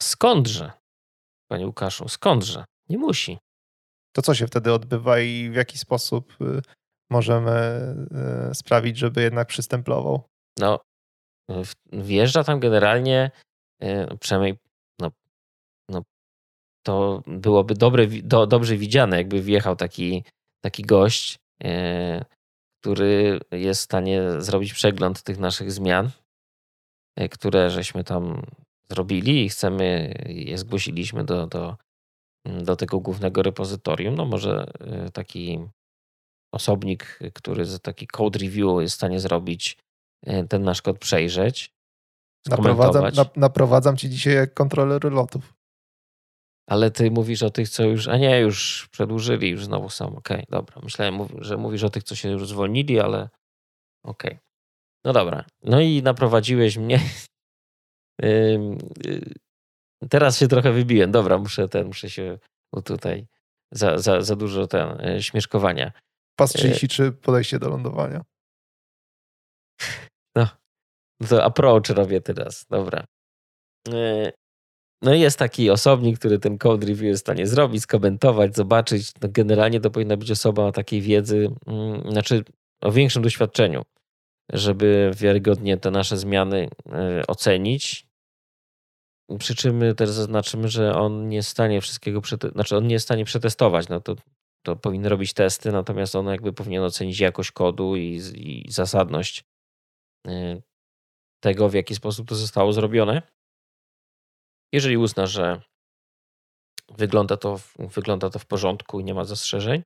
Skądże, 0.04 0.72
panie 1.52 1.66
Łukaszu, 1.66 2.10
skądże? 2.10 2.66
Nie 2.90 2.98
musi. 2.98 3.38
To 4.16 4.22
co 4.22 4.36
się 4.36 4.48
wtedy 4.48 4.74
odbywa 4.74 5.20
i 5.20 5.50
w 5.50 5.56
jaki 5.56 5.78
sposób 5.78 6.42
y, 6.42 6.62
możemy 7.12 7.52
y, 8.52 8.56
sprawić, 8.56 8.98
żeby 8.98 9.22
jednak 9.22 9.48
przystęplował? 9.48 10.24
No, 10.60 10.80
wjeżdża 11.92 12.44
tam 12.44 12.60
generalnie, 12.60 13.32
przynajmniej 14.20 14.58
no, 15.00 15.12
no, 15.90 16.02
to 16.86 17.24
byłoby 17.28 17.74
dobre, 17.74 18.08
do, 18.08 18.48
dobrze 18.48 18.78
widziane, 18.78 19.18
jakby 19.18 19.42
wjechał 19.42 19.76
taki, 19.76 20.24
taki 20.62 20.84
gość, 20.84 21.40
który 22.82 23.40
jest 23.52 23.82
w 23.82 23.84
stanie 23.84 24.22
zrobić 24.42 24.74
przegląd 24.74 25.24
tych 25.24 25.40
naszych 25.40 25.72
zmian, 25.72 26.12
e, 27.16 27.30
które 27.30 27.70
żeśmy 27.70 28.04
tam 28.04 28.46
zrobili 28.90 29.46
i 29.46 29.50
chcemy, 29.50 30.14
je 30.28 30.58
zgłosiliśmy 30.58 31.24
do, 31.24 31.48
do, 31.48 31.78
do 32.46 32.76
tego 32.76 33.00
głównego 33.00 33.44
repozytorium. 33.44 34.16
No 34.16 34.26
może 34.26 34.72
e, 34.80 35.12
taki 35.12 35.60
osobnik, 36.54 37.20
który 37.34 37.80
taki 37.80 38.08
code 38.08 38.40
review 38.40 38.82
jest 38.82 38.94
w 38.94 38.98
stanie 38.98 39.20
zrobić, 39.20 39.78
e, 40.26 40.44
ten 40.44 40.64
nasz 40.64 40.82
kod 40.82 41.00
przejrzeć. 41.00 41.77
Naprowadzam, 42.50 43.26
naprowadzam 43.36 43.98
ci 43.98 44.10
dzisiaj 44.10 44.36
jak 44.36 44.54
kontroler 44.54 45.12
lotów. 45.12 45.54
Ale 46.70 46.92
ty 46.92 47.12
mówisz 47.12 47.44
o 47.44 47.50
tych, 47.50 47.70
co 47.70 47.84
już. 47.84 48.08
A 48.08 48.18
nie, 48.18 48.40
już 48.40 48.88
przedłużyli, 48.92 49.50
już 49.50 49.66
znowu 49.66 49.90
są. 49.90 50.06
Okej, 50.06 50.38
okay, 50.38 50.46
dobra. 50.50 50.82
Myślałem, 50.84 51.28
że 51.40 51.58
mówisz 51.58 51.84
o 51.84 51.90
tych, 51.90 52.04
co 52.04 52.16
się 52.16 52.30
już 52.30 52.48
zwolnili, 52.48 53.00
ale 53.00 53.30
okej. 54.04 54.32
Okay. 54.32 54.40
No 55.06 55.14
dobra. 55.14 55.46
No 55.64 55.82
i 55.82 56.04
naprowadziłeś 56.04 56.78
mnie. 56.78 57.00
Y, 58.24 58.60
teraz 60.10 60.38
się 60.38 60.48
trochę 60.48 60.72
wybiłem. 60.72 61.12
Dobra, 61.12 61.38
muszę 61.38 61.68
ten, 61.68 61.88
muszę 61.88 62.10
się 62.10 62.40
tutaj 62.86 63.28
za, 63.72 63.98
za, 63.98 64.22
za 64.22 64.36
dużo 64.36 64.68
ten 64.68 65.02
e, 65.02 65.24
śmieszkowania. 65.24 65.92
Pas 66.36 66.54
33, 66.54 67.04
e, 67.04 67.12
podejście 67.12 67.60
do 67.60 67.70
lądowania. 67.70 68.22
No, 70.36 70.48
to 71.30 71.44
approach 71.44 71.90
robię 71.90 72.22
teraz. 72.22 72.66
Dobra. 72.70 73.06
E, 73.94 74.32
no 75.02 75.14
i 75.14 75.20
jest 75.20 75.40
taki 75.40 75.70
osobnik, 75.70 76.20
który 76.20 76.40
ten 76.40 76.58
code 76.58 76.88
review 76.88 77.02
jest 77.02 77.22
w 77.22 77.26
stanie 77.26 77.48
zrobić, 77.48 77.84
skomentować, 77.84 78.56
zobaczyć. 78.56 79.12
No 79.22 79.30
generalnie 79.32 79.80
to 79.80 79.92
powinna 79.92 80.18
być 80.18 80.32
osoba 80.32 80.64
o 80.64 80.72
takiej 80.72 81.02
wiedzy, 81.02 81.50
mm, 81.68 82.12
znaczy 82.12 82.44
o 82.82 82.92
większym 82.92 83.24
doświadczeniu, 83.24 83.84
żeby 84.54 85.12
wiarygodnie 85.16 85.78
te 85.78 85.92
nasze 85.92 86.18
zmiany 86.18 86.70
e, 86.92 87.28
ocenić. 87.28 88.08
Przy 89.40 89.56
czym 89.56 89.82
też 89.96 90.10
zaznaczymy, 90.10 90.68
że 90.68 90.96
on 90.96 91.30
nie 91.30 91.36
jest 91.36 91.50
w 91.50 91.52
stanie 91.52 91.82
wszystkiego, 91.82 92.22
znaczy 92.54 92.78
on 92.78 92.88
nie 92.88 92.94
jest 92.94 93.04
w 93.04 93.08
stanie 93.08 93.26
przetestować. 93.26 93.90
No 93.90 94.02
to, 94.02 94.16
to 94.66 94.76
powinien 94.76 95.08
robić 95.08 95.34
testy, 95.34 95.72
natomiast 95.72 96.16
on 96.16 96.28
jakby 96.28 96.54
powinien 96.54 96.84
ocenić 96.84 97.20
jakość 97.20 97.52
kodu 97.52 97.96
i, 97.96 98.22
i 98.36 98.72
zasadność 98.72 99.44
e, 100.28 100.62
tego, 101.40 101.70
w 101.70 101.74
jaki 101.74 101.96
sposób 101.96 102.28
to 102.28 102.36
zostało 102.36 102.74
zrobione. 102.74 103.22
Jeżeli 104.74 104.98
uzna, 104.98 105.28
że 105.28 105.62
wygląda 106.90 107.38
to, 107.38 107.60
wygląda 107.80 108.30
to 108.30 108.40
w 108.40 108.46
porządku 108.46 109.00
i 109.00 109.04
nie 109.04 109.14
ma 109.14 109.24
zastrzeżeń, 109.24 109.84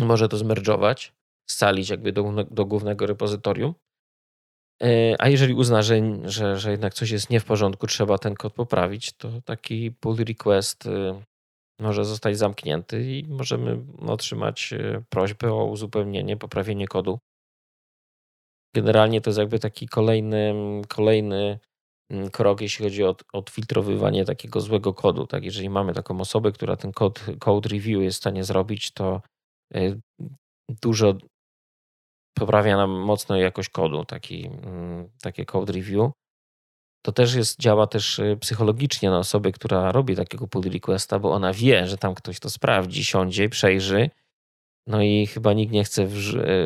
może 0.00 0.28
to 0.28 0.38
zmerdżować, 0.38 1.12
scalić 1.50 1.88
jakby 1.88 2.12
do, 2.12 2.44
do 2.50 2.64
głównego 2.64 3.06
repozytorium. 3.06 3.74
E, 4.82 5.16
a 5.18 5.28
jeżeli 5.28 5.54
uzna, 5.54 5.82
że, 5.82 6.00
że, 6.24 6.56
że 6.56 6.70
jednak 6.70 6.94
coś 6.94 7.10
jest 7.10 7.30
nie 7.30 7.40
w 7.40 7.44
porządku, 7.44 7.86
trzeba 7.86 8.18
ten 8.18 8.34
kod 8.34 8.54
poprawić, 8.54 9.12
to 9.12 9.28
taki 9.44 9.92
pull 9.92 10.16
request 10.16 10.86
y, 10.86 10.90
może 11.80 12.04
zostać 12.04 12.38
zamknięty 12.38 13.04
i 13.04 13.24
możemy 13.24 13.84
otrzymać 14.06 14.72
y, 14.72 15.04
prośbę 15.08 15.52
o 15.52 15.64
uzupełnienie, 15.64 16.36
poprawienie 16.36 16.88
kodu. 16.88 17.18
Generalnie 18.74 19.20
to 19.20 19.30
jest 19.30 19.38
jakby 19.38 19.58
taki 19.58 19.88
kolejny, 19.88 20.54
kolejny 20.88 21.58
Mm, 22.12 22.30
krok, 22.30 22.60
jeśli 22.60 22.84
chodzi 22.84 23.04
o 23.04 23.16
odfiltrowywanie 23.32 24.24
takiego 24.24 24.60
złego 24.60 24.94
kodu. 24.94 25.26
Tak? 25.26 25.44
Jeżeli 25.44 25.70
mamy 25.70 25.94
taką 25.94 26.20
osobę, 26.20 26.52
która 26.52 26.76
ten 26.76 26.92
kod, 26.92 27.24
code 27.40 27.68
review 27.68 28.02
jest 28.02 28.16
w 28.16 28.20
stanie 28.20 28.44
zrobić, 28.44 28.90
to 28.92 29.22
y, 29.76 30.00
dużo 30.68 31.14
poprawia 32.38 32.76
nam 32.76 32.90
mocno 32.90 33.36
jakość 33.36 33.68
kodu, 33.68 34.04
taki, 34.04 34.46
mm, 34.46 35.08
takie 35.22 35.44
code 35.44 35.72
review. 35.72 36.10
To 37.04 37.12
też 37.12 37.34
jest, 37.34 37.60
działa 37.60 37.86
też 37.86 38.18
y, 38.18 38.36
psychologicznie 38.40 39.10
na 39.10 39.18
osobę, 39.18 39.52
która 39.52 39.92
robi 39.92 40.16
takiego 40.16 40.48
pull 40.48 40.62
requesta, 40.62 41.18
bo 41.18 41.32
ona 41.32 41.52
wie, 41.52 41.86
że 41.86 41.98
tam 41.98 42.14
ktoś 42.14 42.40
to 42.40 42.50
sprawdzi, 42.50 43.04
siądzie, 43.04 43.48
przejrzy. 43.48 44.10
No 44.86 45.02
i 45.02 45.26
chyba 45.26 45.52
nikt 45.52 45.72
nie 45.72 45.84
chce 45.84 46.02
y, 46.02 46.08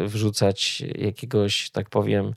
wrzucać 0.06 0.80
jakiegoś, 0.80 1.70
tak 1.70 1.90
powiem, 1.90 2.34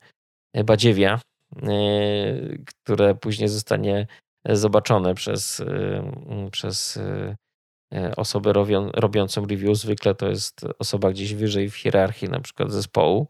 badziewia 0.66 1.20
E, 1.56 2.58
które 2.66 3.16
później 3.16 3.50
zostanie 3.50 4.08
zobaczone 4.46 5.16
przez, 5.16 5.60
e, 5.60 6.50
przez 6.52 6.98
e, 7.94 8.16
osobę 8.16 8.54
robią, 8.54 8.92
robiącą 8.92 9.46
review. 9.46 9.78
Zwykle 9.78 10.16
to 10.16 10.30
jest 10.30 10.66
osoba 10.80 11.12
gdzieś 11.12 11.34
wyżej 11.34 11.70
w 11.70 11.76
hierarchii, 11.76 12.30
na 12.30 12.40
przykład 12.40 12.72
zespołu, 12.72 13.28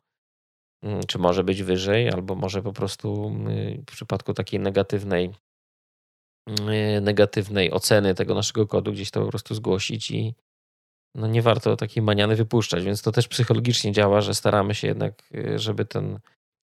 mm, 0.83 1.03
czy 1.07 1.19
może 1.19 1.43
być 1.43 1.63
wyżej, 1.63 2.09
albo 2.09 2.35
może 2.35 2.61
po 2.61 2.73
prostu 2.73 3.27
mm, 3.27 3.81
w 3.81 3.91
przypadku 3.91 4.33
takiej 4.33 4.59
negatywnej, 4.59 5.31
mm, 6.47 7.03
negatywnej 7.03 7.71
oceny 7.71 8.15
tego 8.15 8.35
naszego 8.35 8.67
kodu 8.67 8.91
gdzieś 8.91 9.11
to 9.11 9.23
po 9.23 9.29
prostu 9.29 9.55
zgłosić 9.55 10.11
i 10.11 10.35
no 11.19 11.27
nie 11.27 11.41
warto 11.41 11.75
takiej 11.75 12.03
maniany 12.03 12.35
wypuszczać, 12.35 12.83
więc 12.83 13.01
to 13.01 13.11
też 13.11 13.27
psychologicznie 13.27 13.91
działa, 13.91 14.21
że 14.21 14.35
staramy 14.35 14.75
się 14.75 14.87
jednak, 14.87 15.29
żeby 15.55 15.85
ten 15.85 16.19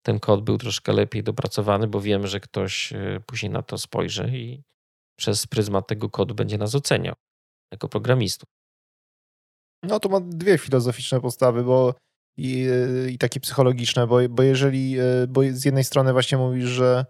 ten 0.07 0.21
kod 0.21 0.45
był 0.45 0.59
troszkę 0.59 0.93
lepiej 0.93 1.23
dopracowany, 1.23 1.87
bo 1.87 2.01
wiemy, 2.01 2.29
że 2.29 2.41
ktoś 2.41 2.93
e, 2.93 3.21
później 3.27 3.53
na 3.53 3.63
to 3.63 3.79
spojrzy 3.79 4.31
i 4.35 4.63
przez 5.19 5.47
pryzmat 5.47 5.87
tego 5.87 6.11
kodu 6.11 6.35
będzie 6.35 6.59
nas 6.59 6.75
oceniał 6.75 7.15
jako 7.73 7.89
programistów. 7.89 8.49
No 9.83 10.01
to 10.01 10.09
ma 10.09 10.21
dwie 10.21 10.59
filozoficzne 10.59 11.21
postawy, 11.21 11.65
bo 11.65 11.95
i, 12.39 12.67
e, 12.67 13.11
i 13.11 13.19
takie 13.19 13.41
psychologiczne, 13.41 14.07
bo, 14.07 14.29
bo 14.29 14.43
jeżeli, 14.43 14.97
bo 15.29 15.41
z 15.51 15.65
jednej 15.65 15.85
strony 15.85 16.13
właśnie 16.13 16.39
mówisz, 16.39 16.69
że 16.69 17.07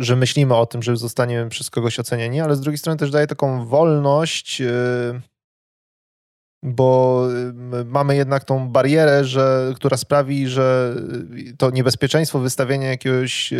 że 0.00 0.16
myślimy 0.16 0.54
o 0.54 0.66
tym, 0.66 0.82
że 0.82 0.96
zostaniemy 0.96 1.50
przez 1.50 1.70
kogoś 1.70 2.00
ocenieni, 2.00 2.40
ale 2.40 2.56
z 2.56 2.60
drugiej 2.60 2.78
strony 2.78 2.98
też 2.98 3.10
daje 3.10 3.26
taką 3.26 3.66
wolność 3.66 4.62
bo 6.62 7.22
mamy 7.84 8.16
jednak 8.16 8.44
tą 8.44 8.68
barierę, 8.68 9.24
że, 9.24 9.72
która 9.76 9.96
sprawi, 9.96 10.48
że 10.48 10.96
to 11.58 11.70
niebezpieczeństwo 11.70 12.38
wystawienia 12.38 12.88
jakiegoś 12.88 13.54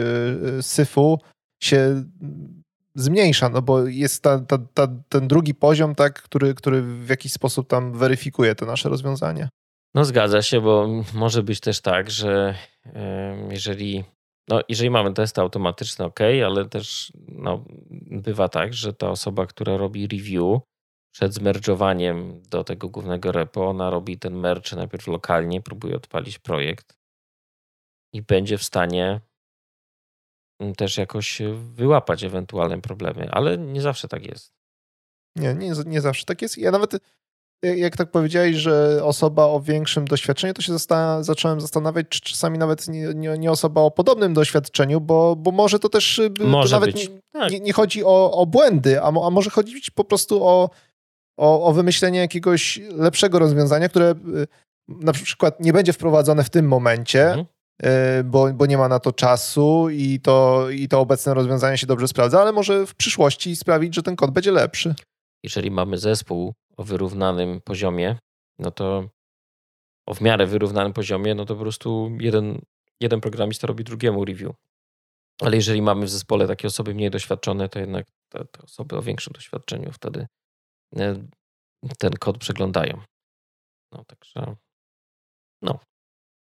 syfu 0.61 1.18
się 1.62 2.04
zmniejsza, 2.94 3.48
no 3.48 3.62
bo 3.62 3.86
jest 3.86 4.22
ta, 4.22 4.38
ta, 4.38 4.58
ta, 4.74 4.88
ten 5.08 5.28
drugi 5.28 5.54
poziom, 5.54 5.94
tak, 5.94 6.22
który, 6.22 6.54
który 6.54 6.82
w 6.82 7.08
jakiś 7.08 7.32
sposób 7.32 7.68
tam 7.68 7.92
weryfikuje 7.92 8.54
te 8.54 8.66
nasze 8.66 8.88
rozwiązania. 8.88 9.48
No 9.94 10.04
zgadza 10.04 10.42
się, 10.42 10.61
bo 10.61 10.88
może 11.14 11.42
być 11.42 11.61
też 11.61 11.80
tak, 11.80 12.11
że 12.11 12.54
jeżeli, 13.50 14.04
no, 14.51 14.61
jeżeli 14.68 14.90
mamy 14.90 15.14
testy 15.14 15.40
automatyczne, 15.40 16.05
ok, 16.05 16.20
ale 16.46 16.68
też 16.68 17.12
no, 17.28 17.64
bywa 18.11 18.48
tak, 18.48 18.74
że 18.74 18.92
ta 18.92 19.11
osoba, 19.11 19.46
która 19.46 19.76
robi 19.76 20.07
review 20.07 20.61
przed 21.14 21.34
zmerdżowaniem 21.34 22.42
do 22.42 22.64
tego 22.64 22.88
głównego 22.88 23.32
repo, 23.32 23.68
ona 23.68 23.90
robi 23.90 24.18
ten 24.18 24.36
merge 24.36 24.76
najpierw 24.76 25.07
lokalnie, 25.07 25.61
próbuje 25.61 25.96
odpalić 25.96 26.38
projekt 26.38 26.98
i 28.14 28.22
będzie 28.22 28.59
w 28.59 28.64
stanie 28.64 29.20
też 30.76 30.96
jakoś 30.96 31.42
wyłapać 31.55 32.24
ewentualne 32.24 32.80
problemy, 32.80 33.28
ale 33.30 33.59
nie 33.59 33.80
zawsze 33.80 34.09
tak 34.09 34.26
jest. 34.26 34.53
Nie, 35.36 35.55
nie, 35.55 35.72
nie 35.86 36.01
zawsze 36.01 36.24
tak 36.24 36.42
jest. 36.42 36.59
Ja 36.59 36.70
nawet 36.70 36.92
jak 37.62 37.96
tak 37.96 38.11
powiedziałeś, 38.11 38.56
że 38.56 39.00
osoba 39.04 39.44
o 39.44 39.61
większym 39.61 40.04
doświadczeniu, 40.04 40.54
to 40.54 40.62
się 40.62 40.72
zasta 40.72 41.22
zacząłem 41.22 41.61
zastanawiać, 41.61 42.06
czy 42.08 42.20
czasami 42.20 42.58
nawet 42.58 42.88
nie, 42.88 43.14
nie, 43.14 43.38
nie, 43.38 43.50
osoba 43.50 43.80
o 43.80 43.90
podobnym 43.90 44.34
doświadczeniu, 44.34 45.00
bo, 45.00 45.36
bo 45.36 45.50
może 45.50 45.78
to 45.78 45.88
też 45.88 46.20
może 46.40 46.68
to 46.68 46.76
nawet 46.76 46.94
być. 46.94 47.08
Nie, 47.08 47.18
tak. 47.32 47.52
nie, 47.52 47.61
nie, 47.61 47.72
chodzi 47.72 48.04
o, 48.04 48.32
o 48.32 48.46
błędy, 48.46 49.00
a, 49.00 49.06
a 49.06 49.30
może 49.30 49.50
chodzić 49.50 49.90
po 49.90 50.04
prostu 50.04 50.44
o, 50.44 50.70
o, 51.36 51.64
o 51.64 51.72
wymyślenie 51.72 52.18
jakiegoś 52.18 52.80
lepszego 52.96 53.38
rozwiązania, 53.38 53.88
które 53.88 54.14
na 54.88 55.12
przykład 55.12 55.61
nie 55.61 55.72
będzie 55.72 55.92
wprowadzone 55.92 56.44
w 56.44 56.50
tym 56.50 56.68
momencie, 56.68 57.28
mhm. 57.28 57.46
bo, 58.30 58.52
bo 58.52 58.66
nie 58.66 58.78
ma 58.78 58.88
na 58.88 58.98
to 58.98 59.12
czasu 59.12 59.88
i 59.90 60.20
to, 60.20 60.70
i 60.70 60.88
to 60.88 61.00
obecne 61.00 61.34
rozwiązanie 61.34 61.78
się 61.78 61.86
dobrze 61.86 62.08
sprawdza, 62.08 62.40
ale 62.40 62.52
może 62.52 62.86
w 62.86 62.94
przyszłości 62.94 63.56
sprawić, 63.56 63.94
że 63.94 64.02
ten 64.02 64.16
kod 64.16 64.30
będzie 64.30 64.52
lepszy. 64.52 64.94
Jeżeli 65.42 65.70
mamy 65.70 65.98
zespół 65.98 66.54
o 66.81 66.85
wyrównanym 66.85 67.61
poziomie, 67.61 68.18
no 68.59 68.70
to 68.70 69.09
o 70.07 70.14
w 70.14 70.20
miarę 70.20 70.47
wyrównanym 70.47 70.93
poziomie, 70.93 71.35
no 71.35 71.45
to 71.45 71.55
po 71.55 71.61
prostu 71.61 72.11
jeden, 72.20 72.62
jeden 73.01 73.20
programista 73.20 73.66
robi 73.66 73.85
drugiemu 73.85 74.24
review. 74.24 74.53
Ale 75.43 75.57
jeżeli 75.57 75.83
mamy 75.83 76.07
w 76.07 76.11
zespole 76.11 76.47
takie 76.47 76.68
osoby 76.68 76.95
mniej 76.95 77.11
doświadczone, 77.11 77.68
to 77.68 77.78
jednak 77.78 78.07
te, 78.28 78.45
te 78.45 78.62
osoby 78.62 78.97
o 78.97 79.03
większym 79.03 79.33
doświadczeniu 79.33 79.93
wtedy 79.93 80.26
e, 80.97 81.26
ten 81.99 82.12
kod 82.12 82.39
przeglądają. 82.39 83.03
No 83.93 84.05
także, 84.05 84.57
no. 85.62 85.78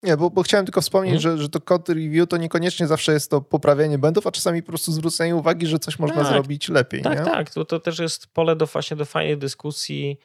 Nie, 0.05 0.16
bo, 0.16 0.30
bo 0.30 0.42
chciałem 0.42 0.66
tylko 0.66 0.80
wspomnieć, 0.80 1.22
hmm. 1.22 1.38
że, 1.38 1.42
że 1.42 1.48
to 1.48 1.61
kod 1.61 1.88
review 1.88 2.28
to 2.28 2.36
niekoniecznie 2.36 2.86
zawsze 2.86 3.12
jest 3.12 3.30
to 3.30 3.40
poprawianie 3.40 3.98
błędów, 3.98 4.26
a 4.26 4.30
czasami 4.30 4.62
po 4.62 4.68
prostu 4.68 4.92
zwrócenie 4.92 5.36
uwagi, 5.36 5.66
że 5.66 5.78
coś 5.78 5.98
można 5.98 6.22
tak, 6.22 6.32
zrobić 6.32 6.68
lepiej. 6.68 7.02
Tak, 7.02 7.18
nie? 7.18 7.24
tak. 7.24 7.50
To, 7.50 7.64
to 7.64 7.80
też 7.80 7.98
jest 7.98 8.26
pole 8.26 8.57
do, 8.57 8.66
właśnie 8.66 8.96
do 8.96 9.05
fajnej 9.05 9.38
dyskusji 9.38 10.18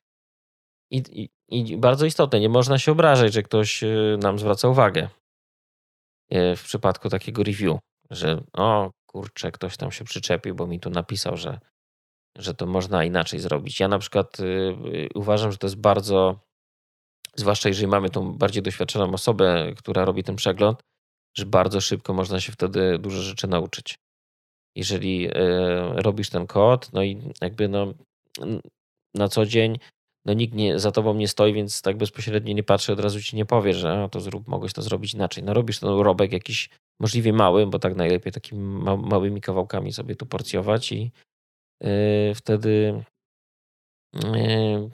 i, 0.92 1.04
i, 1.12 1.30
i 1.50 1.78
bardzo 1.78 2.06
istotne. 2.06 2.40
Nie 2.40 2.50
można 2.50 2.80
się 2.80 2.92
obrażać, 2.92 3.34
że 3.34 3.44
ktoś 3.44 3.84
y, 3.84 4.18
nam 4.22 4.40
zwraca 4.40 4.68
uwagę 4.68 5.10
y, 6.34 6.56
w 6.56 6.64
przypadku 6.64 7.10
takiego 7.10 7.44
review, 7.44 7.80
że 8.10 8.42
o 8.54 8.92
kurczę, 9.06 9.52
ktoś 9.52 9.78
tam 9.78 9.92
się 9.92 10.06
przyczepił, 10.06 10.56
bo 10.56 10.68
mi 10.68 10.80
tu 10.80 10.90
napisał, 10.90 11.38
że, 11.38 11.60
że 12.38 12.54
to 12.54 12.66
można 12.66 13.04
inaczej 13.04 13.40
zrobić. 13.40 13.80
Ja 13.80 13.88
na 13.88 14.00
przykład 14.00 14.40
y, 14.40 15.10
uważam, 15.16 15.52
że 15.52 15.58
to 15.58 15.68
jest 15.68 15.82
bardzo 15.82 16.49
zwłaszcza 17.36 17.70
jeżeli 17.70 17.88
mamy 17.88 18.10
tą 18.10 18.34
bardziej 18.34 18.64
doświadczoną 18.64 19.14
osobę, 19.14 19.74
która 19.78 20.06
robi 20.06 20.24
ten 20.24 20.36
przegląd, 20.36 20.84
że 21.38 21.46
bardzo 21.46 21.82
szybko 21.82 22.14
można 22.14 22.40
się 22.40 22.52
wtedy 22.52 23.00
dużo 23.00 23.22
rzeczy 23.22 23.48
nauczyć. 23.48 23.96
Jeżeli 24.76 25.28
e, 25.28 25.32
robisz 25.96 26.30
ten 26.30 26.48
kod, 26.48 26.94
no 26.94 27.04
i 27.04 27.22
jakby 27.42 27.68
no, 27.68 27.94
na 29.16 29.28
co 29.28 29.46
dzień 29.46 29.80
no 30.26 30.34
nikt 30.34 30.54
nie, 30.54 30.80
za 30.80 30.92
tobą 30.92 31.14
nie 31.14 31.28
stoi, 31.28 31.54
więc 31.54 31.82
tak 31.82 31.98
bezpośrednio 31.98 32.54
nie 32.54 32.64
patrzy, 32.64 32.94
od 32.94 33.00
razu 33.00 33.22
ci 33.22 33.36
nie 33.36 33.46
powie, 33.46 33.74
że 33.74 34.04
a, 34.04 34.10
to 34.10 34.20
zrób, 34.20 34.48
mogłeś 34.48 34.74
to 34.74 34.82
zrobić 34.82 35.14
inaczej. 35.14 35.44
No 35.44 35.54
robisz 35.54 35.80
ten 35.80 35.90
urobek 35.90 36.32
jakiś 36.32 36.70
możliwie 37.00 37.34
mały, 37.34 37.68
bo 37.68 37.80
tak 37.80 37.96
najlepiej 37.96 38.34
takimi 38.34 38.62
małymi 38.98 39.42
kawałkami 39.42 39.94
sobie 39.94 40.16
tu 40.16 40.26
porcjować 40.26 40.92
i 40.92 41.12
yy, 41.82 42.36
wtedy 42.36 43.04
yy, 44.14 44.90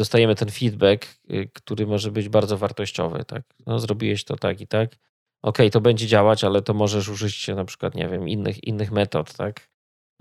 dostajemy 0.00 0.34
ten 0.34 0.50
feedback, 0.50 1.06
y, 1.30 1.50
który 1.54 1.86
może 1.86 2.10
być 2.10 2.28
bardzo 2.28 2.58
wartościowy. 2.58 3.24
Tak? 3.24 3.42
No, 3.66 3.78
zrobiłeś 3.78 4.24
to 4.24 4.36
tak 4.36 4.60
i 4.60 4.66
tak. 4.66 4.96
OK, 5.42 5.58
to 5.72 5.80
będzie 5.80 6.06
działać, 6.06 6.44
ale 6.44 6.62
to 6.62 6.74
możesz 6.74 7.08
użyć 7.08 7.48
na 7.48 7.64
przykład, 7.64 7.94
nie 7.94 8.08
wiem, 8.08 8.28
innych, 8.28 8.64
innych 8.64 8.92
metod, 8.92 9.34
tak? 9.34 9.70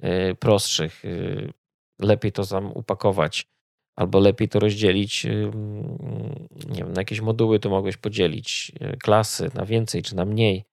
Yy, 0.02 0.36
prostszych. 0.36 1.04
Yy, 1.04 1.54
lepiej 2.00 2.32
to 2.32 2.46
tam 2.46 2.72
upakować, 2.72 3.48
albo 3.96 4.20
lepiej 4.20 4.50
to 4.50 4.60
rozdzielić. 4.60 5.26
Nie 6.70 6.76
wiem, 6.76 6.94
na 6.94 7.02
jakieś 7.02 7.22
moduły 7.22 7.60
to 7.60 7.70
mogłeś 7.70 7.98
podzielić, 7.98 8.72
y, 8.82 8.98
klasy 8.98 9.50
na 9.54 9.66
więcej 9.66 10.04
czy 10.04 10.16
na 10.16 10.26
mniej. 10.26 10.66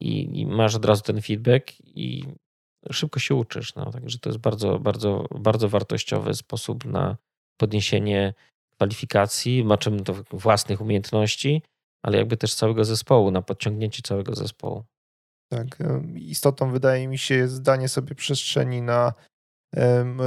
I, 0.00 0.40
I, 0.40 0.46
masz 0.46 0.74
od 0.74 0.84
razu 0.84 1.02
ten 1.02 1.22
feedback 1.22 1.72
i 1.80 2.24
szybko 2.92 3.20
się 3.20 3.34
uczysz. 3.34 3.74
No. 3.74 3.90
Także 3.90 4.18
to 4.18 4.28
jest 4.30 4.40
bardzo, 4.40 4.78
bardzo, 4.78 5.26
bardzo 5.38 5.68
wartościowy 5.68 6.34
sposób 6.34 6.84
na 6.84 7.16
podniesienie 7.56 8.34
kwalifikacji, 8.76 9.64
maczymy 9.64 10.02
to 10.02 10.14
własnych 10.30 10.80
umiejętności, 10.80 11.62
ale 12.02 12.18
jakby 12.18 12.36
też 12.36 12.54
całego 12.54 12.84
zespołu, 12.84 13.30
na 13.30 13.42
podciągnięcie 13.42 14.02
całego 14.02 14.34
zespołu. 14.34 14.84
Tak, 15.48 15.78
istotą 16.14 16.70
wydaje 16.70 17.08
mi 17.08 17.18
się 17.18 17.34
jest 17.34 17.62
danie 17.62 17.88
sobie 17.88 18.14
przestrzeni 18.14 18.82
na 18.82 19.12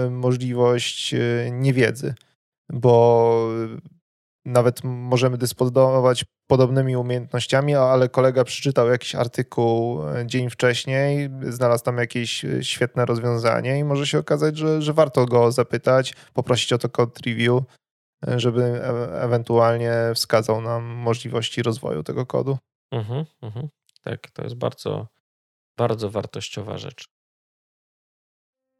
możliwość 0.10 1.14
e, 1.14 1.20
niewiedzy, 1.52 2.14
bo 2.70 3.50
nawet 4.46 4.84
możemy 4.84 5.38
dysponować 5.38 6.26
podobnymi 6.48 6.96
umiejętnościami, 6.96 7.76
ale 7.76 8.10
kolega 8.10 8.44
przeczytał 8.44 8.90
jakiś 8.90 9.16
artykuł 9.16 10.04
e, 10.08 10.28
dzień 10.28 10.50
wcześniej, 10.50 11.30
znalazł 11.50 11.84
tam 11.84 11.98
jakieś 11.98 12.46
e, 12.46 12.64
świetne 12.64 13.06
rozwiązanie 13.06 13.80
i 13.80 13.84
może 13.84 14.08
się 14.08 14.20
okazać, 14.20 14.58
że, 14.58 14.82
że 14.82 14.94
warto 14.94 15.26
go 15.26 15.52
zapytać, 15.52 16.14
poprosić 16.34 16.74
o 16.74 16.78
to 16.78 16.90
code 16.90 17.20
review, 17.26 17.64
e, 18.28 18.40
żeby 18.40 18.64
e 18.64 19.22
ewentualnie 19.22 19.94
wskazał 20.16 20.62
nam 20.62 20.84
możliwości 20.84 21.64
rozwoju 21.64 22.04
tego 22.04 22.26
kodu. 22.26 22.58
Mhm, 22.92 23.26
mhm. 23.42 23.68
Tak, 24.04 24.32
to 24.32 24.44
jest 24.44 24.56
bardzo, 24.56 25.08
bardzo 25.78 26.10
wartościowa 26.10 26.78
rzecz. 26.78 27.06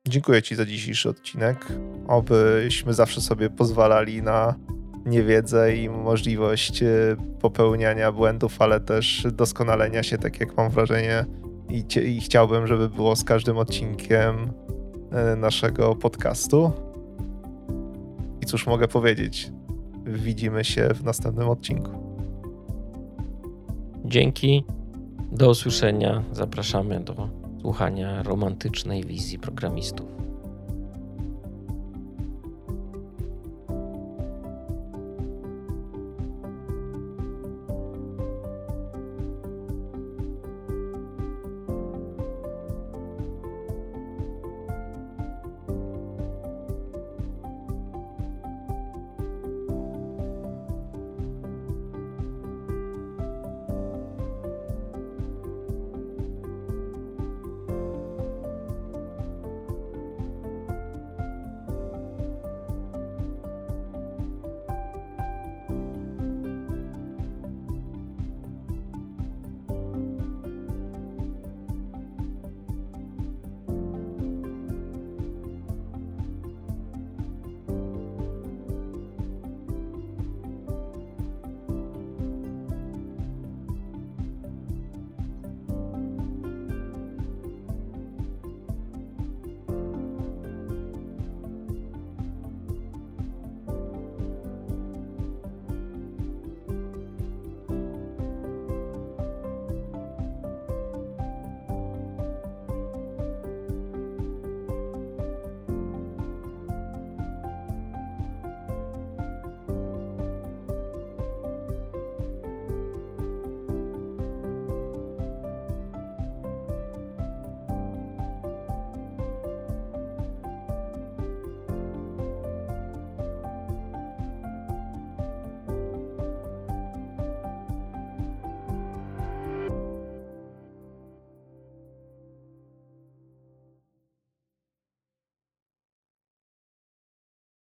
Dziękuję 0.08 0.44
Ci 0.44 0.56
za 0.56 0.66
dzisiejszy 0.66 1.10
odcinek. 1.10 1.66
Obyśmy 2.08 2.94
zawsze 2.94 3.22
sobie 3.22 3.50
pozwalali 3.50 4.22
na 4.22 4.56
niewiedzę 5.06 5.76
i 5.76 5.90
możliwość 5.90 6.84
e, 6.84 6.88
popełniania 7.42 8.12
błędów, 8.12 8.62
ale 8.62 8.80
też 8.80 9.28
doskonalenia 9.34 10.04
się, 10.04 10.18
tak 10.18 10.40
jak 10.40 10.58
mam 10.58 10.72
wrażenie 10.72 11.26
i, 11.70 11.84
i 12.00 12.22
chciałbym, 12.22 12.68
żeby 12.68 12.90
było 12.90 13.16
z 13.16 13.24
każdym 13.24 13.58
odcinkiem 13.58 14.52
e, 15.12 15.36
naszego 15.36 15.96
podcastu. 15.96 16.72
I 18.42 18.46
cóż 18.46 18.68
mogę 18.68 18.88
powiedzieć? 18.88 19.52
Widzimy 20.06 20.64
się 20.64 20.90
w 20.94 21.04
następnym 21.04 21.50
odcinku. 21.50 21.92
Dzięki. 24.06 24.64
Do 25.32 25.50
usłyszenia. 25.50 26.24
Zapraszamy 26.32 27.00
do 27.00 27.30
słuchania 27.62 28.24
romantycznej 28.24 29.04
wizji 29.04 29.40
programistów. 29.40 30.25